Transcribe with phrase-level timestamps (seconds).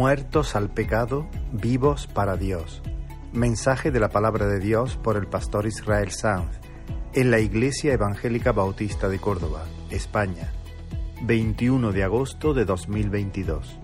[0.00, 2.80] Muertos al pecado, vivos para Dios.
[3.34, 6.58] Mensaje de la palabra de Dios por el pastor Israel Sanz
[7.12, 10.54] en la Iglesia Evangélica Bautista de Córdoba, España,
[11.24, 13.79] 21 de agosto de 2022.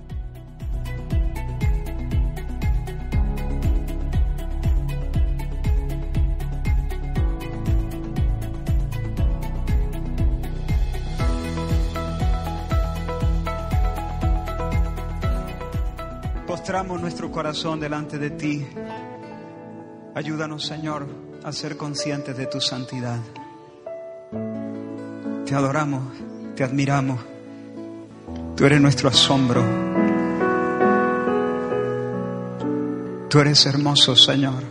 [17.37, 18.67] Corazón delante de ti.
[20.15, 21.07] Ayúdanos, Señor,
[21.45, 23.19] a ser conscientes de tu santidad.
[25.45, 26.15] Te adoramos,
[26.55, 27.21] te admiramos.
[28.57, 29.63] Tú eres nuestro asombro.
[33.29, 34.63] Tú eres hermoso, Señor.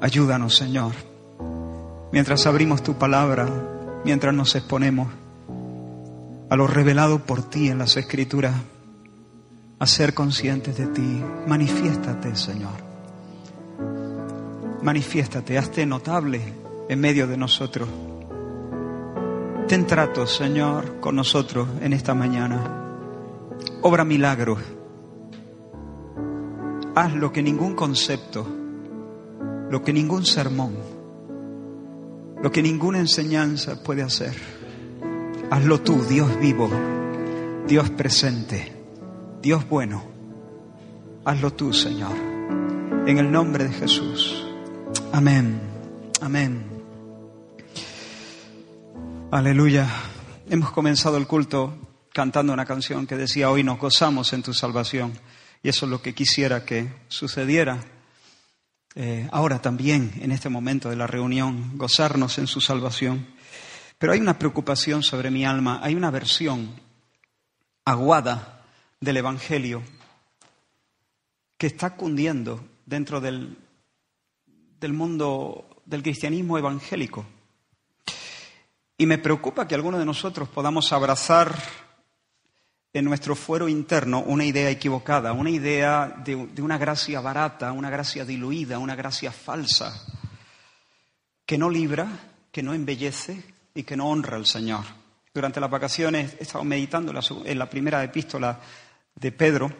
[0.00, 0.92] Ayúdanos, Señor,
[2.12, 3.46] mientras abrimos tu palabra,
[4.06, 5.08] mientras nos exponemos
[6.50, 8.54] a lo revelado por ti en las escrituras,
[9.78, 11.22] a ser conscientes de ti.
[11.46, 12.72] Manifiéstate, Señor.
[14.82, 16.40] Manifiéstate, hazte notable
[16.88, 17.88] en medio de nosotros.
[19.68, 22.96] Ten trato, Señor, con nosotros en esta mañana.
[23.82, 24.58] Obra milagros.
[26.96, 28.44] Haz lo que ningún concepto,
[29.70, 30.74] lo que ningún sermón,
[32.42, 34.59] lo que ninguna enseñanza puede hacer.
[35.50, 36.70] Hazlo tú, Dios vivo,
[37.66, 38.72] Dios presente,
[39.42, 40.04] Dios bueno.
[41.24, 42.16] Hazlo tú, Señor,
[43.06, 44.46] en el nombre de Jesús.
[45.12, 45.60] Amén,
[46.20, 46.64] amén.
[49.32, 49.88] Aleluya.
[50.48, 51.76] Hemos comenzado el culto
[52.12, 55.12] cantando una canción que decía, hoy nos gozamos en tu salvación.
[55.64, 57.80] Y eso es lo que quisiera que sucediera.
[58.94, 63.39] Eh, ahora también, en este momento de la reunión, gozarnos en su salvación.
[64.00, 66.74] Pero hay una preocupación sobre mi alma, hay una versión
[67.84, 68.64] aguada
[68.98, 69.82] del Evangelio
[71.58, 73.58] que está cundiendo dentro del,
[74.80, 77.26] del mundo del cristianismo evangélico.
[78.96, 81.54] Y me preocupa que algunos de nosotros podamos abrazar
[82.94, 87.90] en nuestro fuero interno una idea equivocada, una idea de, de, una gracia barata, una
[87.90, 90.06] gracia diluida, una gracia falsa,
[91.44, 92.08] que no libra,
[92.50, 94.84] que no embellece y que no honra al Señor.
[95.32, 97.12] Durante las vacaciones he estado meditando
[97.44, 98.60] en la primera epístola
[99.14, 99.70] de Pedro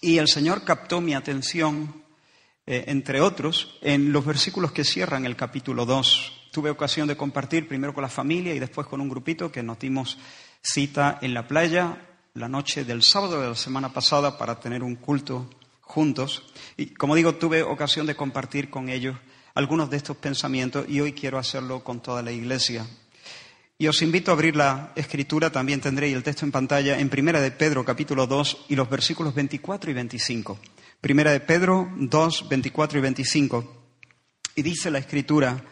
[0.00, 2.02] y el Señor captó mi atención,
[2.66, 6.48] eh, entre otros, en los versículos que cierran el capítulo 2.
[6.52, 9.78] Tuve ocasión de compartir primero con la familia y después con un grupito que nos
[9.78, 10.18] dimos
[10.62, 11.98] cita en la playa
[12.34, 15.48] la noche del sábado de la semana pasada para tener un culto
[15.80, 16.42] juntos.
[16.76, 19.16] Y como digo, tuve ocasión de compartir con ellos
[19.56, 22.86] algunos de estos pensamientos y hoy quiero hacerlo con toda la iglesia.
[23.78, 27.40] Y os invito a abrir la escritura, también tendréis el texto en pantalla, en Primera
[27.40, 30.58] de Pedro capítulo 2 y los versículos 24 y 25.
[31.00, 33.86] Primera de Pedro 2, 24 y 25.
[34.56, 35.64] Y dice la escritura,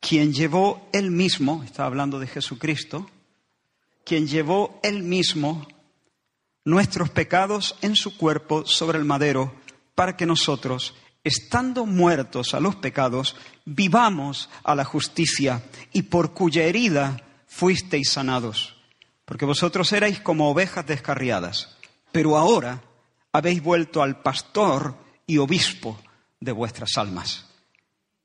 [0.00, 3.10] quien llevó él mismo, está hablando de Jesucristo,
[4.04, 5.66] quien llevó él mismo
[6.66, 9.54] nuestros pecados en su cuerpo sobre el madero,
[9.94, 10.94] para que nosotros,
[11.24, 18.76] estando muertos a los pecados, vivamos a la justicia, y por cuya herida fuisteis sanados.
[19.24, 21.76] Porque vosotros erais como ovejas descarriadas,
[22.12, 22.82] pero ahora
[23.32, 26.00] habéis vuelto al pastor y obispo
[26.40, 27.49] de vuestras almas.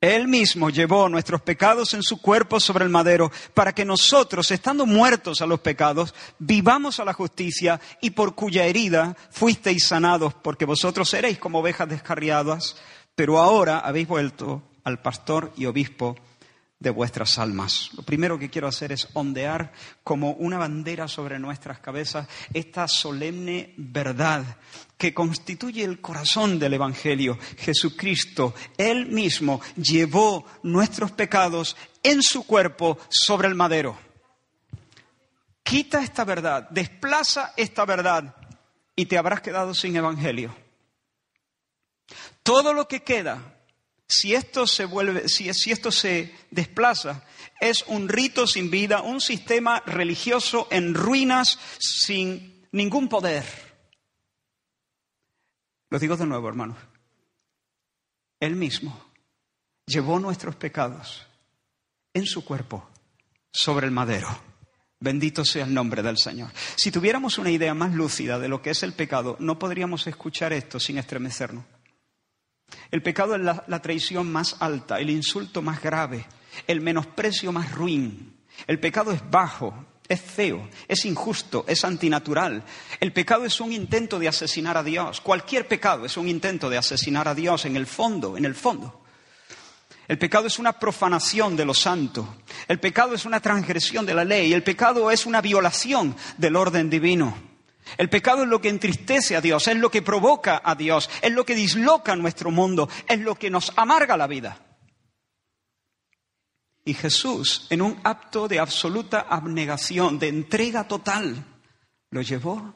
[0.05, 4.85] Él mismo llevó nuestros pecados en su cuerpo sobre el madero, para que nosotros, estando
[4.85, 10.65] muertos a los pecados, vivamos a la justicia y por cuya herida fuisteis sanados, porque
[10.65, 12.75] vosotros erais como ovejas descarriadas,
[13.15, 16.15] pero ahora habéis vuelto al pastor y obispo
[16.79, 17.89] de vuestras almas.
[17.93, 19.71] Lo primero que quiero hacer es ondear
[20.03, 24.57] como una bandera sobre nuestras cabezas esta solemne verdad
[24.97, 27.37] que constituye el corazón del Evangelio.
[27.57, 33.97] Jesucristo, Él mismo, llevó nuestros pecados en su cuerpo sobre el madero.
[35.63, 38.35] Quita esta verdad, desplaza esta verdad
[38.95, 40.55] y te habrás quedado sin Evangelio.
[42.43, 43.54] Todo lo que queda
[44.07, 47.23] si esto se vuelve, si, esto se desplaza,
[47.59, 53.45] es un rito sin vida, un sistema religioso en ruinas sin ningún poder.
[55.89, 56.77] Lo digo de nuevo, hermanos.
[58.39, 59.11] Él mismo
[59.87, 61.25] llevó nuestros pecados
[62.13, 62.89] en su cuerpo
[63.51, 64.27] sobre el madero.
[64.99, 66.51] Bendito sea el nombre del Señor.
[66.75, 70.53] Si tuviéramos una idea más lúcida de lo que es el pecado, no podríamos escuchar
[70.53, 71.65] esto sin estremecernos.
[72.91, 76.25] El pecado es la, traición más alta, el insulto más grave,
[76.67, 82.63] el menosprecio más ruin, El pecado es bajo, es feo, es injusto, es antinatural.
[82.99, 85.19] El pecado es un intento de asesinar a Dios.
[85.19, 89.01] Cualquier pecado es un intento de asesinar a Dios en el fondo, en el fondo.
[90.07, 92.37] El pecado es una profanación de lo santo.
[92.67, 94.53] El pecado es una transgresión de la ley.
[94.53, 97.54] El pecado es una violación del orden divino.
[97.97, 101.31] El pecado es lo que entristece a Dios, es lo que provoca a Dios, es
[101.31, 104.59] lo que disloca nuestro mundo, es lo que nos amarga la vida.
[106.83, 111.43] Y Jesús, en un acto de absoluta abnegación, de entrega total,
[112.11, 112.73] lo llevó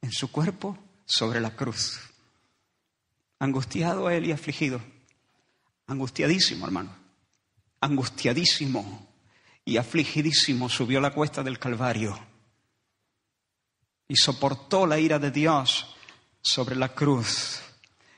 [0.00, 2.00] en su cuerpo sobre la cruz.
[3.38, 4.80] Angustiado él y afligido.
[5.86, 6.96] Angustiadísimo, hermano.
[7.80, 9.08] Angustiadísimo
[9.64, 12.31] y afligidísimo subió la cuesta del Calvario
[14.12, 15.86] y soportó la ira de Dios
[16.42, 17.62] sobre la cruz.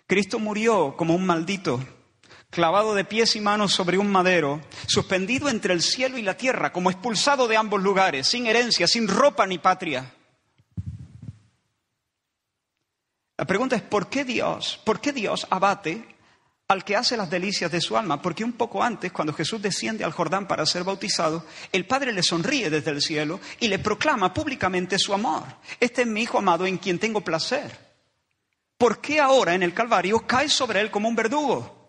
[0.08, 1.80] Cristo murió como un maldito
[2.50, 6.72] clavado de pies y manos sobre un madero, suspendido entre el cielo y la tierra,
[6.72, 10.12] como expulsado de ambos lugares, sin herencia, sin ropa ni patria.
[13.36, 16.13] La pregunta es, ¿por qué Dios, por qué Dios abate
[16.68, 18.22] al que hace las delicias de su alma?
[18.22, 22.22] Porque un poco antes, cuando Jesús desciende al Jordán para ser bautizado, el Padre le
[22.22, 25.44] sonríe desde el cielo y le proclama públicamente su amor.
[25.80, 27.84] Este es mi Hijo amado en quien tengo placer.
[28.78, 31.84] ¿Por qué ahora en el Calvario cae sobre él como un verdugo?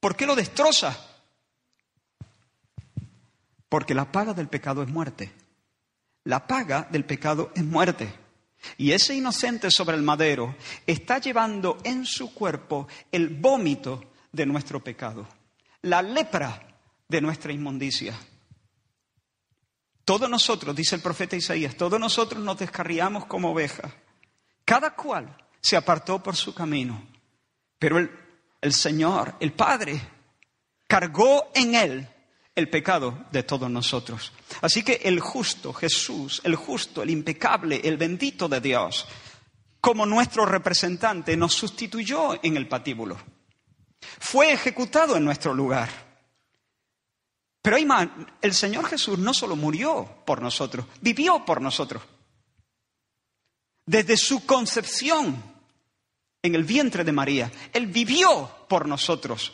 [0.00, 0.96] ¿Por qué lo destroza?
[3.68, 5.32] Porque la paga del pecado es muerte.
[6.24, 8.25] La paga del pecado es muerte.
[8.76, 14.82] Y ese inocente sobre el madero está llevando en su cuerpo el vómito de nuestro
[14.82, 15.26] pecado,
[15.82, 16.78] la lepra
[17.08, 18.14] de nuestra inmundicia.
[20.04, 23.92] Todos nosotros, dice el profeta Isaías, todos nosotros nos descarriamos como ovejas.
[24.64, 27.02] Cada cual se apartó por su camino.
[27.78, 28.10] Pero el
[28.60, 30.00] el Señor, el Padre,
[30.86, 32.08] cargó en Él
[32.56, 34.32] el pecado de todos nosotros.
[34.62, 39.06] Así que el justo, Jesús, el justo, el impecable, el bendito de Dios,
[39.80, 43.16] como nuestro representante, nos sustituyó en el patíbulo.
[44.18, 45.88] Fue ejecutado en nuestro lugar.
[47.62, 48.08] Pero hay más,
[48.42, 52.02] el Señor Jesús no solo murió por nosotros, vivió por nosotros.
[53.84, 55.56] Desde su concepción
[56.46, 57.52] en el vientre de María.
[57.72, 59.52] Él vivió por nosotros.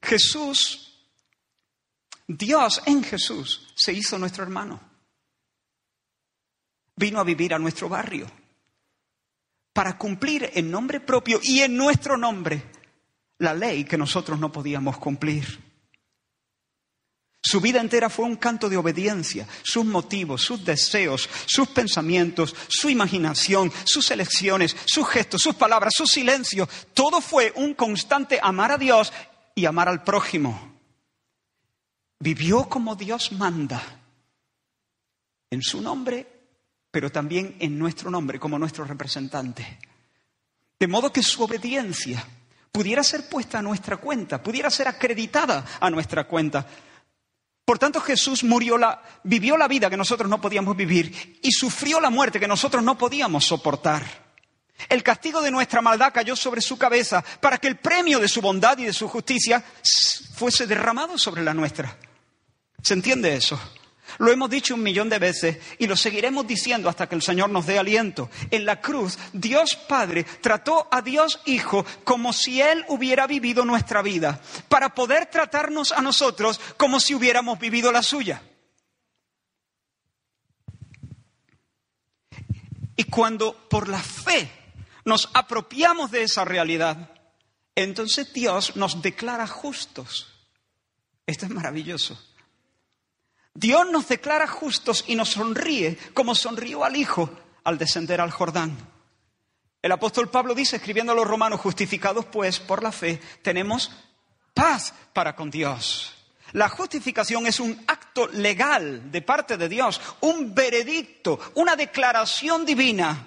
[0.00, 0.89] Jesús,
[2.36, 4.80] Dios en Jesús, se hizo nuestro hermano.
[6.94, 8.30] Vino a vivir a nuestro barrio
[9.72, 12.70] para cumplir en nombre propio y en nuestro nombre
[13.38, 15.58] la ley que nosotros no podíamos cumplir.
[17.42, 22.90] Su vida entera fue un canto de obediencia, sus motivos, sus deseos, sus pensamientos, su
[22.90, 26.68] imaginación, sus elecciones, sus gestos, sus palabras, su silencio.
[26.94, 29.12] Todo fue un constante amar a Dios
[29.56, 30.69] y amar al prójimo.
[32.20, 33.82] Vivió como Dios manda,
[35.50, 36.26] en su nombre,
[36.90, 39.78] pero también en nuestro nombre, como nuestro representante.
[40.78, 42.24] De modo que su obediencia
[42.70, 46.66] pudiera ser puesta a nuestra cuenta, pudiera ser acreditada a nuestra cuenta
[47.70, 52.00] por tanto, Jesús murió la, vivió la vida que nosotros no podíamos vivir y sufrió
[52.00, 54.04] la muerte que nosotros no podíamos soportar.
[54.88, 58.40] El castigo de nuestra maldad cayó sobre su cabeza para que el premio de su
[58.40, 59.62] bondad y de su justicia
[60.34, 61.96] fuese derramado sobre la nuestra.
[62.82, 63.60] ¿Se entiende eso?
[64.18, 67.50] Lo hemos dicho un millón de veces y lo seguiremos diciendo hasta que el Señor
[67.50, 68.30] nos dé aliento.
[68.50, 74.02] En la cruz, Dios Padre trató a Dios Hijo como si Él hubiera vivido nuestra
[74.02, 78.42] vida, para poder tratarnos a nosotros como si hubiéramos vivido la suya.
[82.96, 84.50] Y cuando por la fe
[85.04, 87.10] nos apropiamos de esa realidad,
[87.74, 90.26] entonces Dios nos declara justos.
[91.26, 92.20] Esto es maravilloso.
[93.54, 97.30] Dios nos declara justos y nos sonríe como sonrió al Hijo
[97.64, 98.76] al descender al Jordán.
[99.82, 103.90] El apóstol Pablo dice, escribiendo a los romanos, justificados pues por la fe, tenemos
[104.54, 106.14] paz para con Dios.
[106.52, 113.26] La justificación es un acto legal de parte de Dios, un veredicto, una declaración divina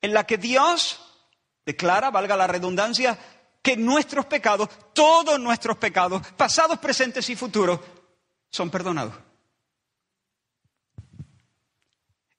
[0.00, 1.00] en la que Dios
[1.64, 3.16] declara, valga la redundancia,
[3.62, 7.78] que nuestros pecados, todos nuestros pecados, pasados, presentes y futuros,
[8.52, 9.14] son perdonados.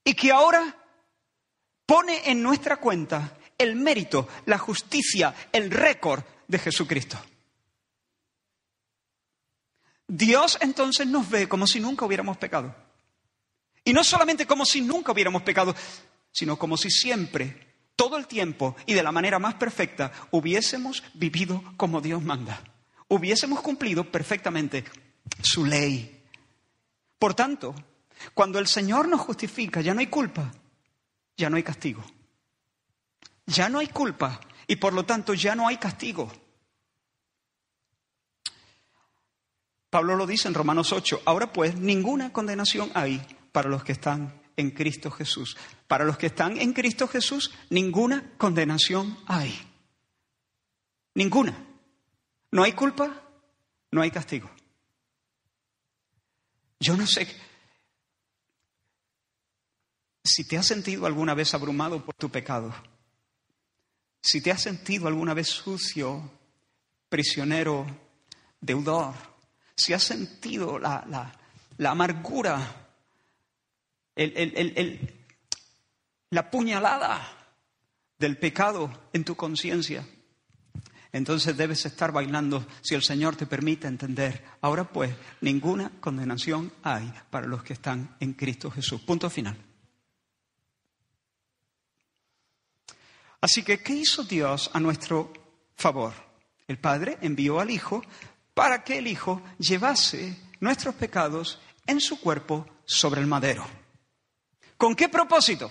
[0.04, 0.74] Y que ahora
[1.84, 7.18] pone en nuestra cuenta el mérito, la justicia, el récord de Jesucristo.
[10.06, 12.74] Dios entonces nos ve como si nunca hubiéramos pecado.
[13.84, 15.74] Y no solamente como si nunca hubiéramos pecado,
[16.30, 21.62] sino como si siempre, todo el tiempo y de la manera más perfecta, hubiésemos vivido
[21.76, 22.62] como Dios manda.
[23.08, 24.84] Hubiésemos cumplido perfectamente
[25.42, 26.22] su ley.
[27.18, 27.74] Por tanto,
[28.32, 30.52] cuando el Señor nos justifica, ya no hay culpa,
[31.36, 32.04] ya no hay castigo.
[33.46, 36.32] Ya no hay culpa y por lo tanto ya no hay castigo.
[39.90, 41.22] Pablo lo dice en Romanos 8.
[41.24, 45.56] Ahora pues, ninguna condenación hay para los que están en Cristo Jesús.
[45.86, 49.56] Para los que están en Cristo Jesús, ninguna condenación hay.
[51.14, 51.56] Ninguna.
[52.50, 53.22] No hay culpa,
[53.90, 54.50] no hay castigo.
[56.84, 57.26] Yo no sé
[60.22, 62.74] si te has sentido alguna vez abrumado por tu pecado,
[64.20, 66.30] si te has sentido alguna vez sucio,
[67.08, 67.86] prisionero,
[68.60, 69.14] deudor,
[69.74, 71.32] si has sentido la,
[71.86, 72.90] amargura,
[76.28, 77.48] la puñalada
[78.18, 80.06] del pecado en tu conciencia,
[81.14, 84.44] entonces debes estar bailando si el Señor te permite entender.
[84.60, 89.00] Ahora pues, ninguna condenación hay para los que están en Cristo Jesús.
[89.02, 89.56] Punto final.
[93.40, 95.32] Así que, ¿qué hizo Dios a nuestro
[95.76, 96.12] favor?
[96.66, 98.02] El Padre envió al Hijo
[98.52, 103.64] para que el Hijo llevase nuestros pecados en su cuerpo sobre el madero.
[104.76, 105.70] ¿Con qué propósito?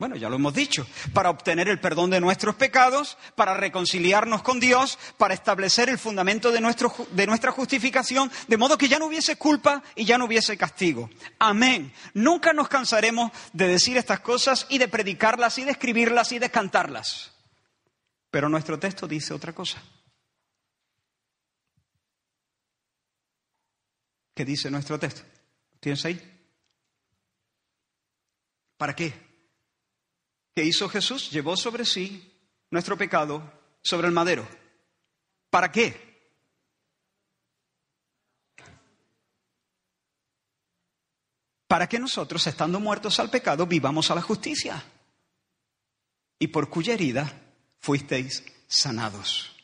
[0.00, 4.58] Bueno, ya lo hemos dicho, para obtener el perdón de nuestros pecados, para reconciliarnos con
[4.58, 9.08] Dios, para establecer el fundamento de, nuestro, de, nuestra justificación, de modo que ya no
[9.08, 11.10] hubiese culpa y ya no hubiese castigo.
[11.38, 11.92] Amén.
[12.14, 16.50] Nunca nos cansaremos de decir estas cosas y de predicarlas y de escribirlas y de
[16.50, 17.32] cantarlas.
[18.30, 19.82] Pero nuestro texto dice otra cosa.
[24.34, 25.20] ¿Qué dice nuestro texto?
[25.78, 26.18] ¿Tienes ahí?
[28.78, 29.29] ¿Para qué?
[30.60, 31.30] ¿Qué hizo Jesús?
[31.30, 32.22] Llevó sobre sí
[32.70, 33.50] nuestro pecado
[33.80, 34.46] sobre el madero.
[35.48, 36.20] ¿Para qué?
[41.66, 44.84] Para que nosotros, estando muertos al pecado, vivamos a la justicia.
[46.38, 47.32] Y por cuya herida
[47.78, 49.56] fuisteis sanados.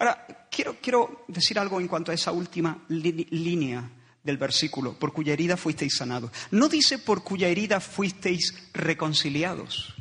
[0.00, 3.88] Ahora, quiero, quiero decir algo en cuanto a esa última línea
[4.24, 6.32] del versículo, por cuya herida fuisteis sanados.
[6.50, 9.94] No dice por cuya herida fuisteis reconciliados.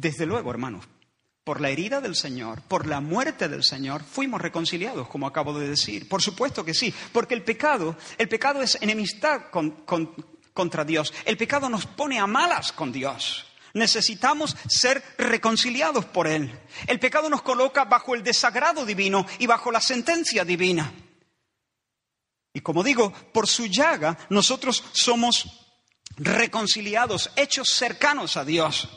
[0.00, 0.86] Desde luego, hermanos,
[1.44, 5.68] por la herida del Señor, por la muerte del Señor, fuimos reconciliados, como acabo de
[5.68, 6.08] decir.
[6.08, 9.50] Por supuesto que sí, porque el pecado, el pecado es enemistad
[10.54, 11.12] contra Dios.
[11.26, 13.44] El pecado nos pone a malas con Dios.
[13.74, 16.50] Necesitamos ser reconciliados por Él.
[16.86, 20.90] El pecado nos coloca bajo el desagrado divino y bajo la sentencia divina.
[22.54, 25.44] Y como digo, por su llaga nosotros somos
[26.16, 28.88] reconciliados, hechos cercanos a Dios.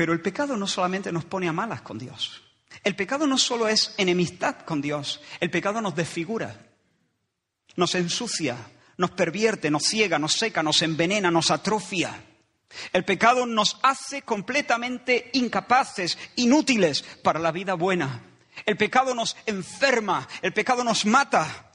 [0.00, 2.40] Pero el pecado no solamente nos pone a malas con Dios.
[2.82, 6.58] El pecado no solo es enemistad con Dios, el pecado nos desfigura,
[7.76, 8.56] nos ensucia,
[8.96, 12.18] nos pervierte, nos ciega, nos seca, nos envenena, nos atrofia.
[12.94, 18.22] El pecado nos hace completamente incapaces, inútiles para la vida buena.
[18.64, 21.69] El pecado nos enferma, el pecado nos mata.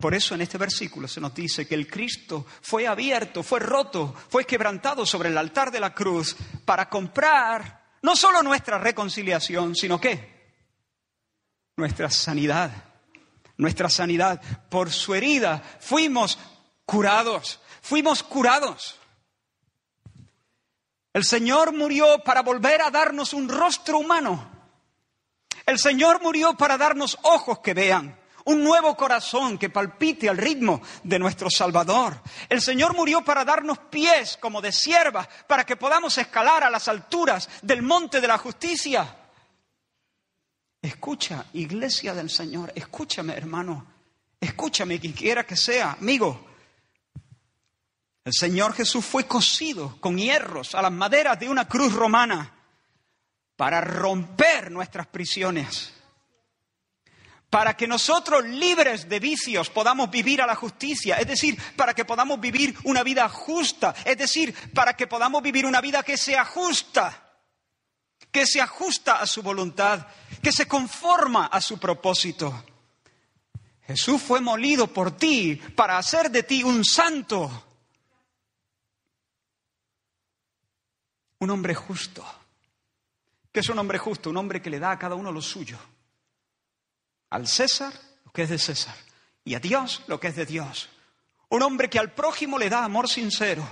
[0.00, 4.14] Por eso en este versículo se nos dice que el Cristo fue abierto, fue roto,
[4.30, 10.00] fue quebrantado sobre el altar de la cruz para comprar no solo nuestra reconciliación, sino
[10.00, 10.54] qué?
[11.76, 12.70] Nuestra sanidad.
[13.58, 14.40] Nuestra sanidad.
[14.70, 16.38] Por su herida fuimos
[16.86, 18.98] curados, fuimos curados.
[21.12, 24.48] El Señor murió para volver a darnos un rostro humano.
[25.66, 30.80] El Señor murió para darnos ojos que vean un nuevo corazón que palpite al ritmo
[31.02, 32.20] de nuestro Salvador.
[32.48, 36.88] El Señor murió para darnos pies como de sierva, para que podamos escalar a las
[36.88, 39.16] alturas del monte de la justicia.
[40.82, 43.86] Escucha, iglesia del Señor, escúchame, hermano,
[44.40, 46.48] escúchame, quien quiera que sea, amigo.
[48.24, 52.54] El Señor Jesús fue cosido con hierros a las maderas de una cruz romana
[53.56, 55.99] para romper nuestras prisiones
[57.50, 62.04] para que nosotros libres de vicios podamos vivir a la justicia, es decir, para que
[62.04, 66.38] podamos vivir una vida justa, es decir, para que podamos vivir una vida que se
[66.38, 67.34] ajusta,
[68.30, 70.06] que se ajusta a su voluntad,
[70.40, 72.64] que se conforma a su propósito.
[73.84, 77.66] Jesús fue molido por ti para hacer de ti un santo,
[81.40, 82.24] un hombre justo.
[83.50, 84.30] ¿Qué es un hombre justo?
[84.30, 85.76] Un hombre que le da a cada uno lo suyo
[87.30, 87.92] al César
[88.24, 88.96] lo que es de César
[89.44, 90.88] y a Dios lo que es de Dios.
[91.48, 93.66] Un hombre que al prójimo le da amor sincero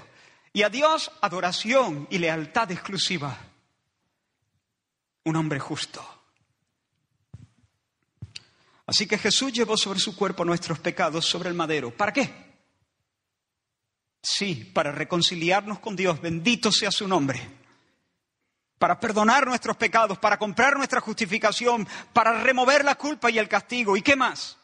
[0.53, 3.39] y a Dios adoración y lealtad exclusiva.
[5.25, 6.03] Un hombre justo.
[8.87, 11.95] Así que Jesús llevó sobre su cuerpo nuestros pecados sobre el madero.
[11.95, 12.49] ¿Para qué?
[14.23, 16.21] Sí, para reconciliarnos con Dios.
[16.21, 17.58] Bendito sea su nombre.
[18.79, 23.97] Para perdonar nuestros pecados, para comprar nuestra justificación, para remover la culpa y el castigo.
[23.97, 24.57] ¿Y qué más?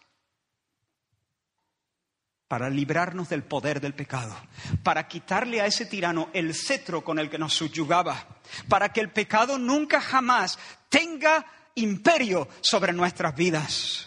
[2.47, 4.37] Para librarnos del poder del pecado,
[4.83, 8.27] para quitarle a ese tirano el cetro con el que nos subyugaba,
[8.69, 11.45] para que el pecado nunca jamás tenga
[11.75, 14.07] imperio sobre nuestras vidas.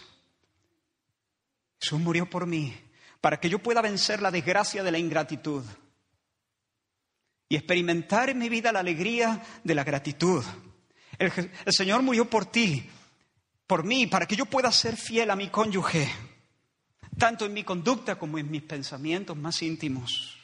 [1.80, 2.76] Jesús murió por mí
[3.22, 5.64] para que yo pueda vencer la desgracia de la ingratitud
[7.50, 10.44] y experimentar en mi vida la alegría de la gratitud.
[11.18, 11.32] El,
[11.68, 12.88] Señor murió por ti,
[13.66, 16.10] por mí, para que yo pueda ser fiel a mi cónyuge,
[17.18, 20.38] tanto en mi conducta como en mis pensamientos más íntimos.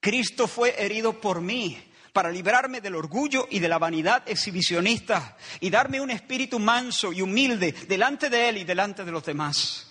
[0.00, 1.78] Cristo fue herido por mí
[2.12, 7.22] para librarme del orgullo y de la vanidad exhibicionista y darme un espíritu manso y
[7.22, 9.89] humilde delante de Él y delante de los demás.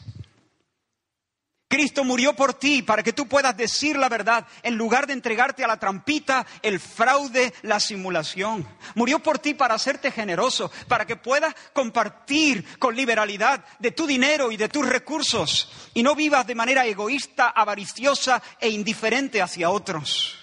[1.70, 5.64] Cristo murió por ti para que tú puedas decir la verdad en lugar de entregarte
[5.64, 8.68] a la trampita, el fraude, la simulación.
[8.96, 14.52] Murió por ti para hacerte generoso, para que puedas compartir con liberalidad de tu dinero
[14.52, 20.40] y de tus recursos y no vivas de manera egoísta, avariciosa e indiferente hacia otros.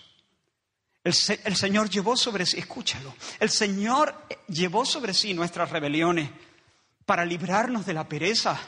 [1.03, 4.15] El, el Señor llevó sobre sí, escúchalo, el Señor
[4.47, 6.31] llevó sobre sí nuestras rebeliones
[7.05, 8.61] para librarnos de la pereza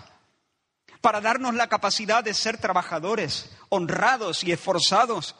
[1.00, 5.34] para darnos la capacidad de ser trabajadores, honrados y esforzados.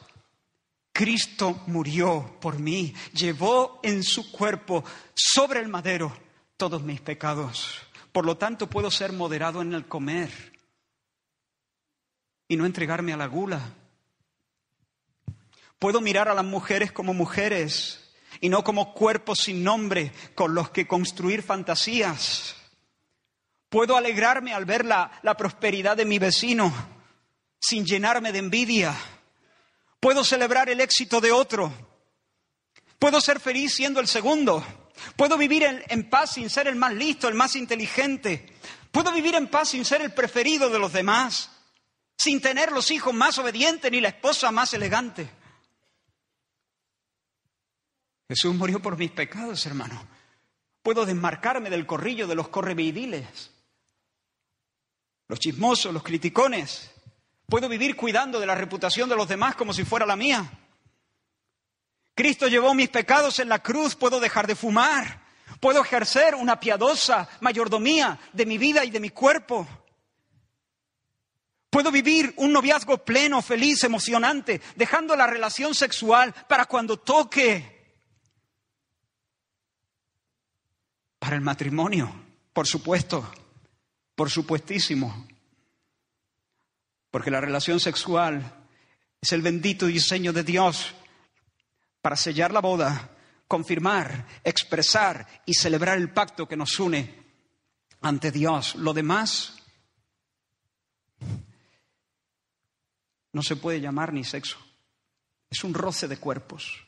[0.91, 6.15] Cristo murió por mí, llevó en su cuerpo sobre el madero
[6.57, 7.79] todos mis pecados.
[8.11, 10.29] Por lo tanto, puedo ser moderado en el comer
[12.47, 13.61] y no entregarme a la gula.
[15.77, 18.11] Puedo mirar a las mujeres como mujeres
[18.41, 22.55] y no como cuerpos sin nombre con los que construir fantasías.
[23.69, 26.73] Puedo alegrarme al ver la, prosperidad de mi vecino
[27.59, 28.95] sin llenarme de envidia.
[29.99, 31.71] Puedo celebrar el éxito de otro.
[32.97, 34.65] Puedo ser feliz siendo el segundo.
[35.15, 38.57] Puedo vivir en, en, paz sin ser el más listo, el más inteligente.
[38.91, 41.51] Puedo vivir en paz sin ser el preferido de los demás,
[42.17, 45.29] sin tener los hijos más obedientes ni la esposa más elegante.
[48.27, 50.07] Jesús murió por mis pecados, hermano.
[50.81, 53.58] Puedo desmarcarme del corrillo de los correveidiles
[55.29, 56.91] los chismosos, los criticones.
[57.45, 60.51] Puedo vivir cuidando de la reputación de los demás como si fuera la mía.
[62.15, 65.21] Cristo llevó mis pecados en la cruz, puedo dejar de fumar,
[65.61, 69.67] puedo ejercer una piadosa mayordomía de mi vida y de mi cuerpo.
[71.69, 77.95] Puedo vivir un noviazgo pleno, feliz, emocionante, dejando la relación sexual para cuando toque.
[81.19, 82.11] Para el matrimonio,
[82.51, 83.31] por supuesto
[84.19, 85.29] por supuestísimo,
[87.09, 88.67] porque la relación sexual
[89.21, 90.93] es el bendito diseño de Dios
[92.01, 93.15] para sellar la boda,
[93.47, 97.31] confirmar, expresar y celebrar el pacto que nos une
[98.01, 98.75] ante Dios.
[98.75, 99.55] Lo demás
[103.31, 104.57] no se puede llamar ni sexo,
[105.49, 106.85] es un roce de cuerpos.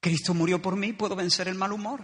[0.00, 2.02] Cristo murió por mí, puedo vencer el mal humor.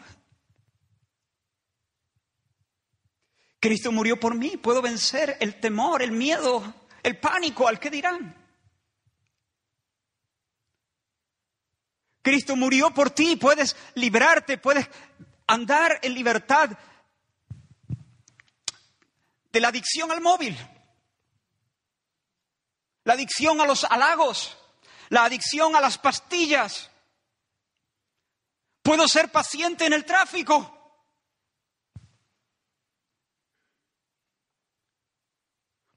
[3.62, 8.34] Cristo murió por mí, puedo vencer el temor, el miedo, el pánico al que dirán.
[12.22, 14.88] Cristo murió por ti, puedes librarte, puedes
[15.46, 16.70] andar en libertad
[19.52, 20.58] de la adicción al móvil,
[23.04, 24.58] la adicción a los halagos,
[25.08, 26.90] la adicción a las pastillas.
[28.82, 30.81] Puedo ser paciente en el tráfico.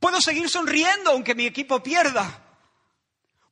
[0.05, 2.39] Puedo seguir sonriendo aunque mi equipo pierda.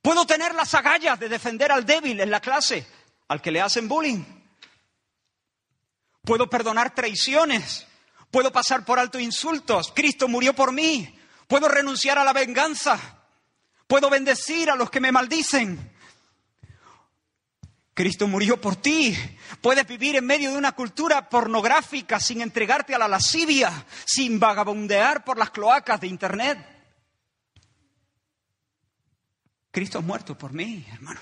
[0.04, 2.86] Puedo tener las agallas de defender al débil en la clase,
[3.28, 4.24] al que le hacen bullying.
[6.22, 7.88] Puedo perdonar traiciones.
[8.30, 9.92] Puedo pasar por alto insultos.
[9.96, 11.20] Cristo murió por mí.
[11.48, 13.00] Puedo renunciar a la venganza.
[13.88, 15.93] Puedo bendecir a los que me maldicen.
[17.94, 19.16] Cristo murió por ti.
[19.62, 25.24] Puedes vivir en medio de una cultura pornográfica sin entregarte a la lascivia, sin vagabundear
[25.24, 26.58] por las cloacas de Internet.
[29.70, 31.22] Cristo ha muerto por mí, hermano.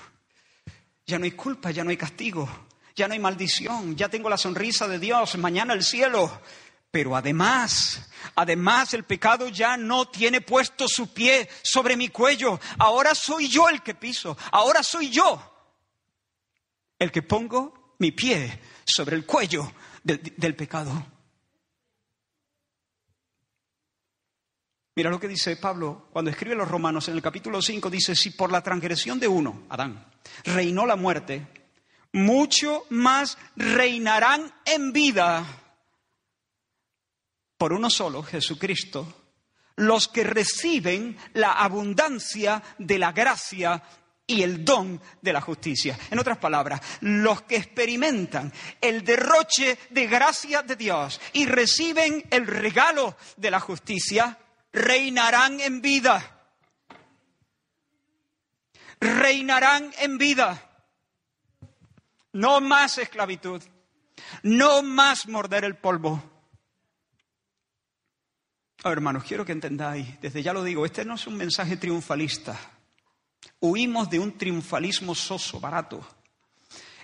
[1.06, 2.48] Ya no hay culpa, ya no hay castigo,
[2.94, 6.40] ya no hay maldición, ya tengo la sonrisa de Dios, mañana el cielo.
[6.90, 12.60] Pero además, además el pecado ya no tiene puesto su pie sobre mi cuello.
[12.78, 15.51] Ahora soy yo el que piso, ahora soy yo
[17.02, 19.72] el que pongo mi pie sobre el cuello
[20.04, 21.06] del, pecado.
[24.94, 28.14] Mira lo que dice Pablo cuando escribe a los romanos en el capítulo 5, dice,
[28.14, 30.06] si por la transgresión de uno, Adán,
[30.44, 31.46] reinó la muerte,
[32.12, 35.44] mucho más reinarán en vida
[37.56, 39.22] por uno solo, Jesucristo,
[39.76, 43.82] los que reciben la abundancia de la gracia
[44.32, 45.98] y el don de la justicia.
[46.10, 52.46] En otras palabras, los que experimentan el derroche de gracia de Dios y reciben el
[52.46, 54.38] regalo de la justicia,
[54.72, 56.38] reinarán en vida.
[59.00, 60.70] Reinarán en vida.
[62.32, 63.62] No más esclavitud.
[64.42, 66.22] No más morder el polvo.
[68.84, 72.58] hermanos, quiero que entendáis, desde ya lo digo, este no es un mensaje triunfalista.
[73.62, 76.04] Huimos de un triunfalismo soso, barato.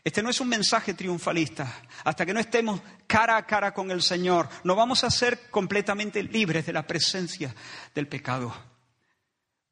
[0.02, 1.82] Este no es un mensaje triunfalista.
[2.02, 6.20] Hasta que no estemos cara a cara con el Señor, no vamos a ser completamente
[6.20, 7.54] libres de la presencia
[7.94, 8.52] del pecado.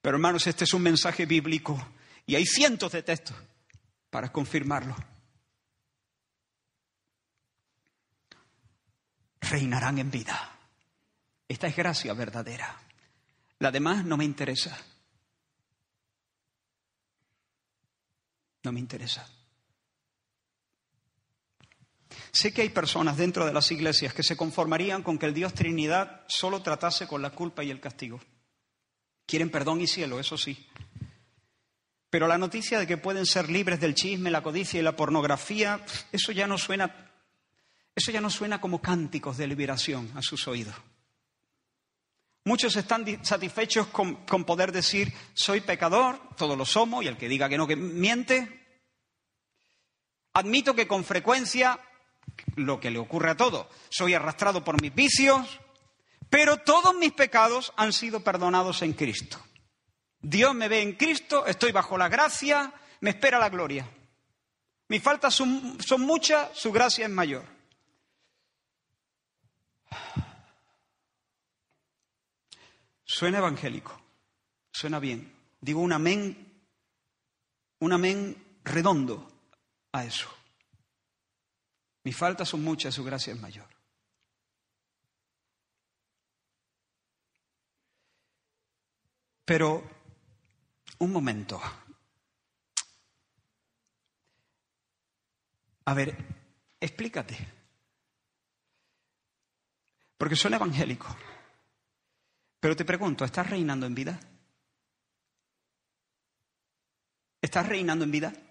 [0.01, 1.77] Pero hermanos, este es un mensaje bíblico
[2.25, 3.37] y hay cientos de textos
[4.09, 4.95] para confirmarlo.
[9.41, 10.57] Reinarán en vida.
[11.49, 12.79] Esta es gracia verdadera.
[13.59, 14.79] La demás no me interesa.
[18.67, 19.25] No me interesa.
[22.33, 25.55] Sé que hay personas dentro de las iglesias que se conformarían con que el Dios
[25.55, 28.19] Trinidad solo tratase con la culpa y el castigo.
[29.25, 30.67] Quieren perdón y cielo, eso sí.
[32.11, 35.85] Pero la noticia de que pueden ser libres del chisme, la codicia y la pornografía,
[36.11, 37.13] eso ya no suena,
[37.95, 40.75] eso ya no suena como cánticos de liberación a sus oídos.
[42.47, 47.29] Muchos están satisfechos con, con poder decir, soy pecador, todos lo somos, y el que
[47.29, 48.56] diga que no, que miente.
[50.37, 51.81] Admito que con frecuencia
[52.57, 53.71] lo que le ocurre a todo.
[53.89, 55.49] Soy arrastrado por mis vicios,
[56.29, 59.43] pero todos mis pecados han sido perdonados en Cristo.
[60.21, 62.71] Dios me ve en Cristo, estoy bajo la gracia,
[63.01, 63.91] me espera la gloria.
[64.89, 67.47] Mis faltas son, son muchas, su gracia es mayor.
[73.05, 73.99] Suena evangélico,
[74.71, 75.33] suena bien.
[75.63, 76.63] Digo un amén,
[77.79, 79.33] un amén redondo
[79.93, 80.29] a eso.
[82.05, 83.69] Mis faltas son muchas, su gracia es mayor.
[89.45, 89.83] Pero,
[90.99, 91.61] un momento.
[95.85, 96.17] A ver,
[96.81, 97.37] explícate.
[100.19, 101.07] Porque suena evangélico.
[102.61, 104.19] Pero te pregunto, ¿estás reinando en vida?
[107.41, 108.46] ¿Estás reinando en vida?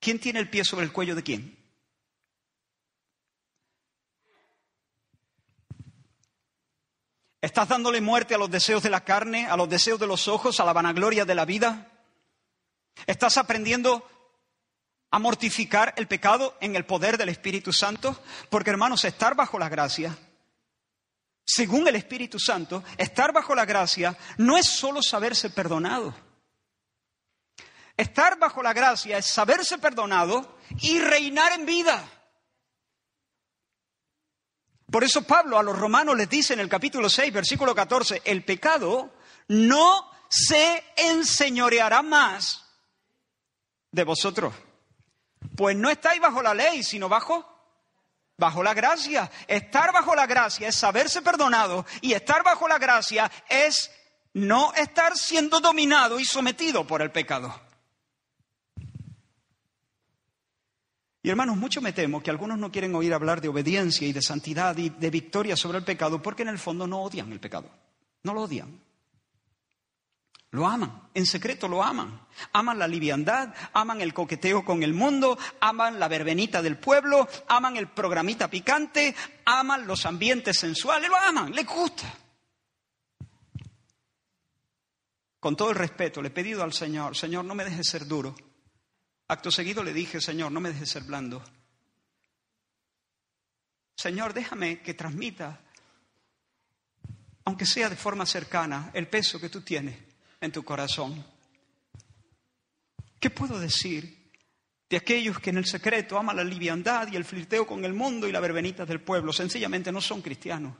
[0.00, 1.60] ¿Quién tiene el pie sobre el cuello de quién?
[7.42, 10.60] ¿Estás dándole muerte a los deseos de la carne, a los deseos de los ojos,
[10.60, 11.90] a la vanagloria de la vida?
[13.06, 14.06] ¿Estás aprendiendo
[15.10, 18.22] a mortificar el pecado en el poder del Espíritu Santo?
[18.50, 20.16] Porque hermanos, estar bajo la gracia,
[21.44, 26.14] según el Espíritu Santo, estar bajo la gracia no es solo saberse perdonado.
[28.00, 32.02] Estar bajo la gracia es saberse perdonado y reinar en vida.
[34.90, 38.42] Por eso Pablo a los romanos les dice en el capítulo 6, versículo 14, el
[38.42, 39.12] pecado
[39.48, 42.64] no se enseñoreará más
[43.92, 44.54] de vosotros.
[45.54, 47.44] Pues no estáis bajo la ley, sino bajo
[48.38, 49.30] bajo la gracia.
[49.46, 53.90] Estar bajo la gracia es saberse perdonado y estar bajo la gracia es
[54.32, 57.68] no estar siendo dominado y sometido por el pecado.
[61.22, 64.22] Y hermanos, mucho me temo que algunos no quieren oír hablar de obediencia y de
[64.22, 67.70] santidad y de victoria sobre el pecado porque en el fondo no odian el pecado.
[68.22, 68.80] No lo odian.
[70.52, 72.26] Lo aman, en secreto lo aman.
[72.52, 77.76] Aman la liviandad, aman el coqueteo con el mundo, aman la verbenita del pueblo, aman
[77.76, 82.12] el programita picante, aman los ambientes sensuales, lo aman, les gusta.
[85.38, 88.34] Con todo el respeto, le he pedido al Señor, Señor, no me dejes ser duro.
[89.30, 91.40] Acto seguido le dije, Señor, no me dejes ser blando.
[93.94, 95.60] Señor, déjame que transmita,
[97.44, 99.96] aunque sea de forma cercana, el peso que tú tienes
[100.40, 101.24] en tu corazón.
[103.20, 104.32] ¿Qué puedo decir
[104.88, 108.26] de aquellos que en el secreto aman la liviandad y el flirteo con el mundo
[108.26, 109.32] y la verbenita del pueblo?
[109.32, 110.74] Sencillamente no son cristianos.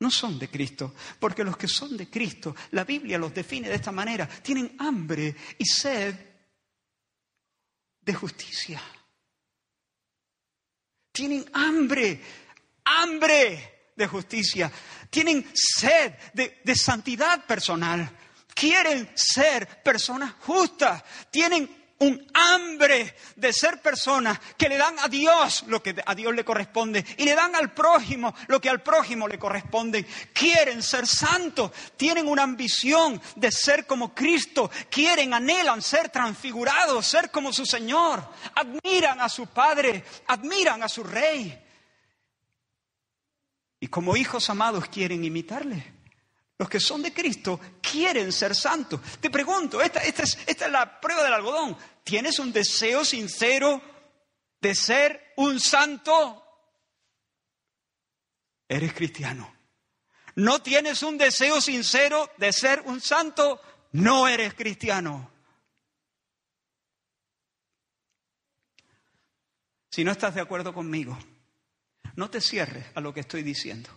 [0.00, 3.76] No son de Cristo, porque los que son de Cristo, la Biblia los define de
[3.76, 6.35] esta manera, tienen hambre y sed
[8.06, 8.80] de justicia.
[11.12, 12.22] Tienen hambre,
[12.84, 14.70] hambre de justicia.
[15.10, 18.08] Tienen sed de, de santidad personal.
[18.54, 21.02] Quieren ser personas justas.
[21.30, 26.34] Tienen un hambre de ser personas que le dan a Dios lo que a Dios
[26.34, 30.04] le corresponde y le dan al prójimo lo que al prójimo le corresponde.
[30.32, 37.30] Quieren ser santos, tienen una ambición de ser como Cristo, quieren, anhelan ser transfigurados, ser
[37.30, 41.62] como su Señor, admiran a su Padre, admiran a su Rey.
[43.80, 45.95] Y como hijos amados quieren imitarle.
[46.58, 49.00] Los que son de Cristo quieren ser santos.
[49.20, 51.76] Te pregunto, esta, es, es la prueba del algodón.
[52.02, 53.82] ¿Tienes un deseo sincero
[54.60, 56.42] de ser un santo?
[58.68, 59.54] Eres cristiano.
[60.36, 63.60] ¿No tienes un deseo sincero de ser un santo?
[63.92, 65.30] No eres cristiano.
[69.90, 71.18] Si no estás de acuerdo conmigo,
[72.16, 73.88] no te cierres a lo que estoy diciendo.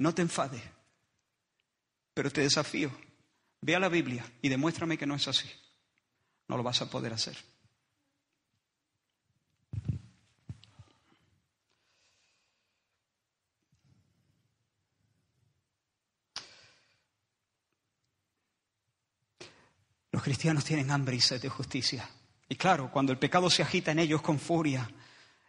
[0.00, 0.62] No te enfades,
[2.14, 2.90] pero te desafío.
[3.60, 5.46] Ve a la Biblia y demuéstrame que no es así.
[6.48, 7.36] No lo vas a poder hacer.
[20.12, 22.08] Los cristianos tienen hambre y sed de justicia.
[22.48, 24.90] Y claro, cuando el pecado se agita en ellos con furia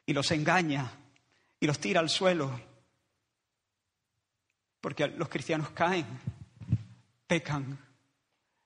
[0.06, 0.92] y los engaña
[1.58, 2.71] y los tira al suelo
[4.82, 6.08] porque los cristianos caen,
[7.28, 7.80] pecan.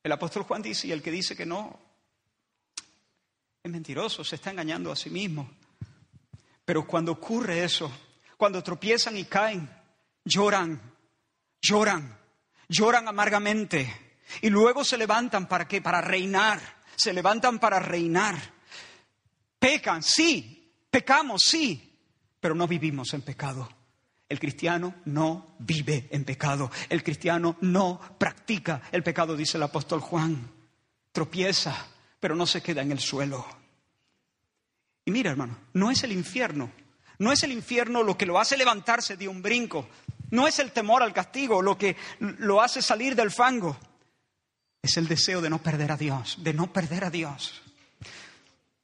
[0.01, 1.77] El apóstol Juan dice, y el que dice que no,
[3.61, 5.49] es mentiroso, se está engañando a sí mismo.
[6.63, 7.91] Pero cuando ocurre eso,
[8.37, 9.69] cuando tropiezan y caen,
[10.23, 10.81] lloran,
[11.61, 12.17] lloran,
[12.69, 14.21] lloran amargamente.
[14.41, 15.81] Y luego se levantan para qué?
[15.81, 16.59] Para reinar.
[16.95, 18.35] Se levantan para reinar.
[19.59, 21.99] Pecan, sí, pecamos, sí,
[22.39, 23.67] pero no vivimos en pecado.
[24.27, 26.71] El cristiano no vive en pecado.
[26.89, 30.51] El cristiano no practica el pecado, dice el apóstol Juan.
[31.11, 31.87] Tropieza,
[32.19, 33.45] pero no se queda en el suelo.
[35.05, 36.71] Y mira, hermano, no es el infierno.
[37.19, 39.87] No es el infierno lo que lo hace levantarse de un brinco.
[40.31, 43.77] No es el temor al castigo lo que lo hace salir del fango.
[44.81, 47.61] Es el deseo de no perder a Dios, de no perder a Dios,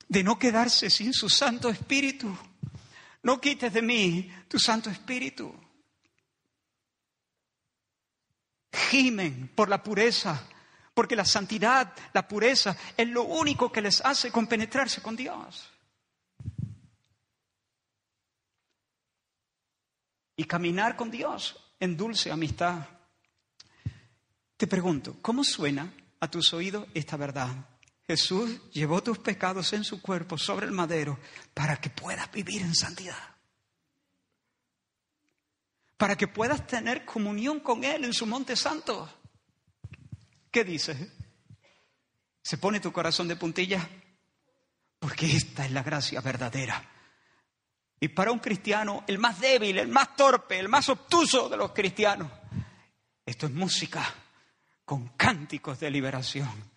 [0.08, 2.36] de no quedarse sin su Santo Espíritu.
[3.24, 5.54] No quites de mí tu Santo Espíritu.
[8.72, 10.48] Gimen por la pureza,
[10.94, 15.70] porque la santidad, la pureza, es lo único que les hace compenetrarse con Dios.
[20.36, 22.88] Y caminar con Dios en dulce amistad.
[24.58, 27.71] Te pregunto, ¿cómo suena a tus oídos esta verdad?
[28.12, 31.18] Jesús llevó tus pecados en su cuerpo sobre el madero
[31.54, 33.38] para que puedas vivir en santidad.
[35.96, 39.10] Para que puedas tener comunión con Él en su monte santo.
[40.52, 40.98] ¿Qué dices?
[42.44, 43.88] ¿Se pone tu corazón de puntilla?
[45.00, 46.84] Porque esta es la gracia verdadera.
[47.98, 51.72] Y para un cristiano, el más débil, el más torpe, el más obtuso de los
[51.72, 52.30] cristianos,
[53.26, 54.04] esto es música
[54.84, 56.71] con cánticos de liberación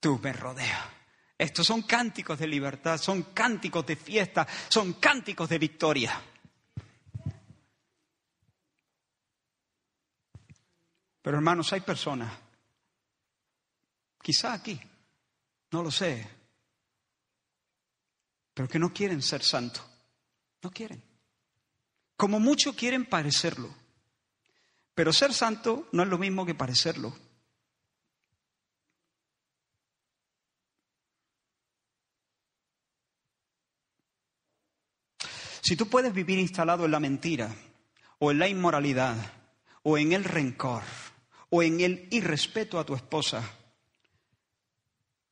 [0.00, 0.88] tú me rodeas.
[1.38, 6.20] Estos son cánticos de libertad, son cánticos de fiesta, son cánticos de victoria.
[11.22, 12.32] Pero hermanos, hay personas,
[14.22, 14.78] quizá aquí,
[15.70, 16.40] no lo sé,
[18.60, 19.82] pero que no quieren ser santos.
[20.62, 21.02] No quieren.
[22.16, 23.74] Como muchos quieren parecerlo.
[24.94, 27.16] Pero ser santo no es lo mismo que parecerlo.
[35.70, 37.48] Si tú puedes vivir instalado en la mentira,
[38.18, 39.14] o en la inmoralidad,
[39.84, 40.82] o en el rencor,
[41.48, 43.48] o en el irrespeto a tu esposa,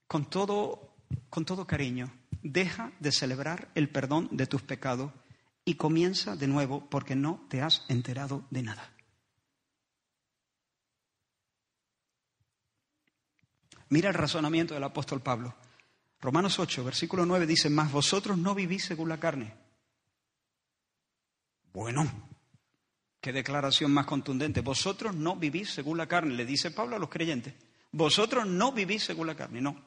[0.06, 0.94] con todo,
[1.28, 5.10] con todo cariño, deja de celebrar el perdón de tus pecados
[5.64, 8.92] y comienza de nuevo porque no te has enterado de nada.
[13.88, 15.56] Mira el razonamiento del apóstol Pablo.
[16.20, 19.66] Romanos 8, versículo 9 dice, más vosotros no vivís según la carne
[21.78, 22.10] bueno,
[23.20, 24.62] qué declaración más contundente.
[24.62, 27.54] Vosotros no vivís según la carne, le dice Pablo a los creyentes.
[27.92, 29.80] Vosotros no vivís según la carne, no.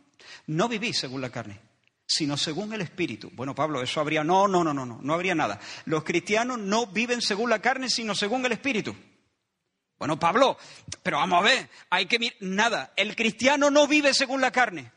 [0.47, 1.59] No vivís según la carne,
[2.05, 3.29] sino según el Espíritu.
[3.33, 4.23] Bueno, Pablo, eso habría...
[4.23, 5.59] No, no, no, no, no, no habría nada.
[5.83, 8.95] Los cristianos no viven según la carne, sino según el Espíritu.
[9.99, 10.57] Bueno, Pablo,
[11.03, 12.37] pero vamos a ver, hay que mirar...
[12.39, 14.93] Nada, el cristiano no vive según la carne.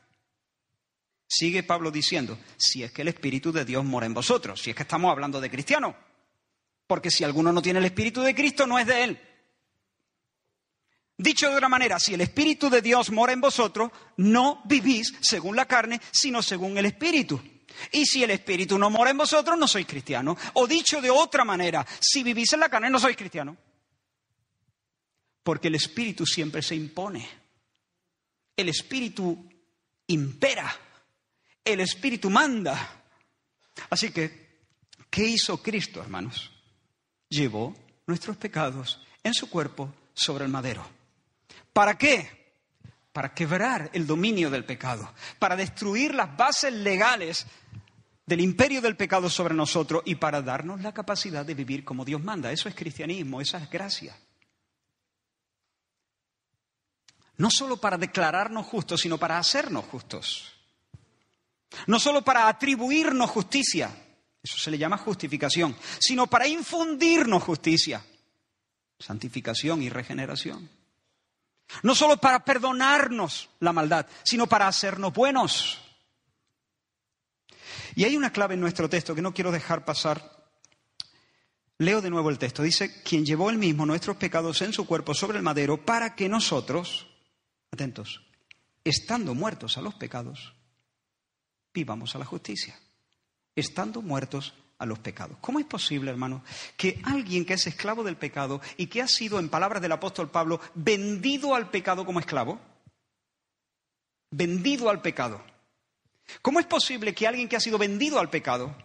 [1.27, 4.77] Sigue Pablo diciendo, si es que el Espíritu de Dios mora en vosotros, si es
[4.77, 5.97] que estamos hablando de cristianos,
[6.87, 9.21] porque si alguno no tiene el Espíritu de Cristo, no es de él.
[11.17, 15.55] Dicho de otra manera, si el Espíritu de Dios mora en vosotros, no vivís según
[15.55, 17.41] la carne, sino según el Espíritu.
[17.93, 20.39] Y si el Espíritu no mora en vosotros, no sois cristianos.
[20.55, 23.57] O dicho de otra manera, si vivís en la carne, no sois cristianos.
[25.43, 27.29] Porque el Espíritu siempre se impone.
[28.57, 29.49] El Espíritu
[30.09, 30.75] impera.
[31.65, 33.05] El Espíritu manda.
[33.91, 34.67] Así que,
[35.11, 36.54] ¿qué hizo Cristo, hermanos?
[37.35, 37.75] Llevó
[38.07, 40.87] nuestros pecados en su cuerpo sobre el madero.
[41.73, 42.55] ¿Para qué?
[43.13, 47.45] Para quebrar el dominio del pecado, para destruir las bases legales
[48.25, 52.23] del imperio del pecado sobre nosotros y para darnos la capacidad de vivir como Dios
[52.23, 52.53] manda.
[52.53, 54.17] Eso es cristianismo, esa es gracia.
[57.37, 60.53] No solo para declararnos justos, sino para hacernos justos.
[61.89, 63.91] No solo para atribuirnos justicia,
[64.45, 68.05] eso se le llama justificación, sino para infundirnos justicia,
[68.99, 70.69] santificación y regeneración.
[71.83, 75.81] No solo para perdonarnos la maldad, sino para hacernos buenos.
[77.95, 80.45] Y hay una clave en nuestro texto que no quiero dejar pasar.
[81.79, 82.63] Leo de nuevo el texto.
[82.63, 86.29] Dice, quien llevó él mismo nuestros pecados en su cuerpo sobre el madero para que
[86.29, 87.07] nosotros,
[87.73, 88.21] atentos,
[88.85, 90.53] estando muertos a los pecados,
[91.73, 92.79] vivamos a la justicia.
[93.57, 95.37] Estando muertos a los pecados.
[95.41, 96.43] ¿Cómo es posible, hermano,
[96.77, 100.31] que alguien que es esclavo del pecado y que ha sido, en palabras del apóstol
[100.31, 102.61] Pablo, vendido al pecado como esclavo?
[104.31, 105.45] Vendido al pecado.
[106.43, 108.77] ¿Cómo es posible que alguien que ha sido vendido al pecado,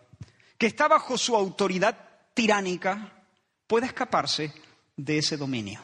[0.58, 1.97] que está bajo su autoridad
[2.34, 3.25] tiránica,
[3.65, 4.53] pueda escaparse
[4.95, 5.84] de ese dominio?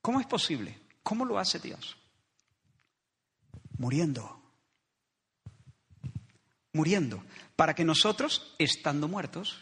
[0.00, 0.78] ¿Cómo es posible?
[1.02, 1.96] ¿Cómo lo hace Dios?
[3.78, 4.37] Muriendo.
[6.72, 7.24] Muriendo
[7.56, 9.58] para que nosotros, estando muertos,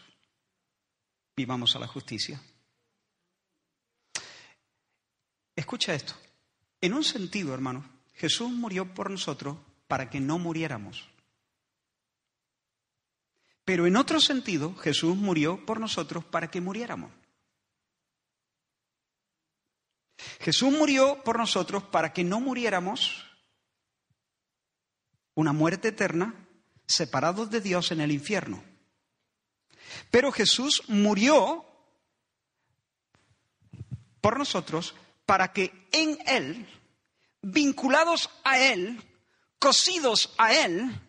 [1.35, 2.41] vivamos a la justicia.
[5.55, 6.13] Escucha esto.
[6.81, 11.09] En un sentido, hermano, Jesús murió por nosotros para que no muriéramos.
[13.65, 17.11] Pero en otro sentido, Jesús murió por nosotros para que muriéramos.
[20.39, 23.25] Jesús murió por nosotros para que no muriéramos
[25.35, 26.46] una muerte eterna
[26.87, 28.63] separados de Dios en el infierno.
[30.09, 31.65] Pero Jesús murió
[34.21, 34.95] por nosotros
[35.25, 36.67] para que en Él,
[37.41, 39.01] vinculados a Él,
[39.59, 41.01] cosidos a Él,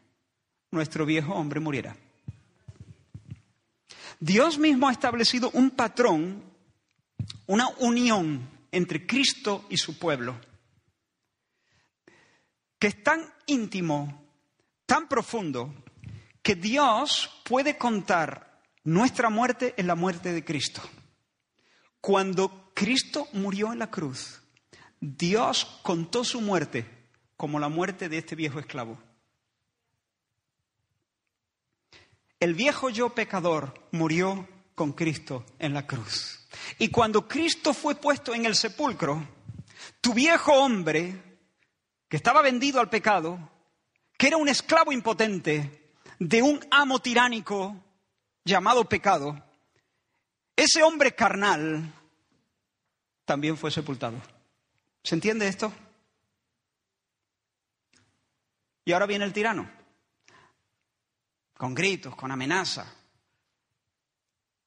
[0.71, 1.97] nuestro viejo hombre muriera.
[4.21, 6.43] Dios mismo ha establecido un patrón,
[7.47, 10.41] una unión entre Cristo y su pueblo,
[12.79, 14.28] que es tan íntimo
[14.89, 15.75] tan profundo
[16.43, 20.81] que Dios puede contar nuestra muerte en la muerte de Cristo.
[22.01, 24.41] Cuando Cristo murió en la cruz,
[24.99, 26.87] Dios contó su muerte
[27.37, 28.99] como la muerte de este viejo esclavo.
[32.41, 36.49] El viejo yo pecador murió con Cristo en la cruz.
[36.79, 39.23] Y cuando Cristo fue puesto en el sepulcro,
[40.01, 41.41] tu viejo hombre,
[42.09, 43.58] que estaba vendido al pecado,
[44.19, 47.77] que era un esclavo impotente de un amo tiránico
[48.45, 49.41] llamado pecado,
[50.57, 51.95] ese hombre carnal
[53.25, 54.21] también fue sepultado.
[55.05, 55.73] ¿Se entiende esto?
[58.85, 59.71] Y ahora viene el tirano,
[61.57, 62.93] con gritos, con amenaza,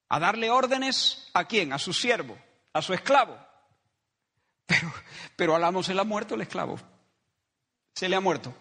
[0.07, 2.37] a darle órdenes a quién, a su siervo,
[2.71, 3.37] a su esclavo.
[4.65, 4.93] Pero,
[5.35, 6.79] pero al amo se le ha muerto el esclavo,
[7.93, 8.55] se le ha muerto.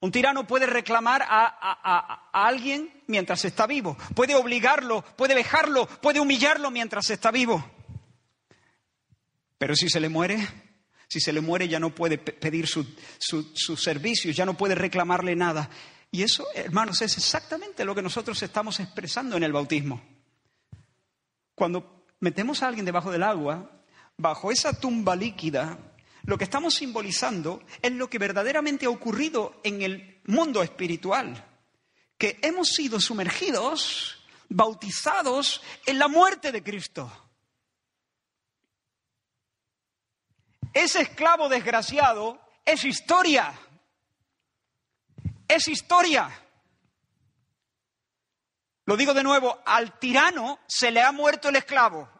[0.00, 6.70] Un tirano puede reclamar a, alguien mientras está vivo, puede obligarlo, puede dejarlo, puede humillarlo
[6.70, 7.64] mientras está vivo.
[9.58, 10.46] Pero si se le muere,
[11.08, 12.86] si se le muere ya no puede pedir sus
[13.18, 15.70] su, servicios, ya no puede reclamarle nada.
[16.10, 20.02] Y eso, hermanos, es exactamente lo que nosotros estamos expresando en el bautismo.
[21.54, 23.70] Cuando metemos a alguien debajo del agua,
[24.18, 25.78] bajo esa tumba líquida,
[26.26, 31.44] lo que estamos simbolizando es lo que verdaderamente ha ocurrido en el mundo espiritual,
[32.18, 37.10] que hemos sido sumergidos, bautizados en la muerte de Cristo.
[40.72, 43.52] Ese esclavo desgraciado es historia.
[45.48, 46.28] Es historia.
[48.84, 52.15] Lo digo de nuevo, al tirano se le ha muerto el esclavo.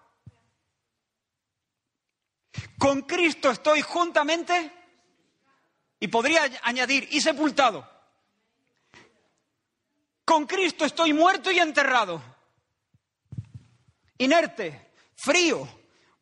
[2.78, 4.72] Con Cristo estoy juntamente
[5.98, 7.88] Y podría añadir, y sepultado.
[10.24, 12.20] Con Cristo estoy muerto y enterrado.
[14.18, 15.68] Inerte, frío,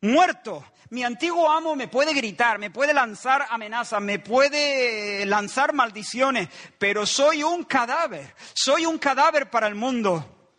[0.01, 0.63] muerto.
[0.91, 7.05] Mi antiguo amo me puede gritar, me puede lanzar amenazas, me puede lanzar maldiciones, pero
[7.05, 10.53] soy un cadáver, soy un cadáver para el mundo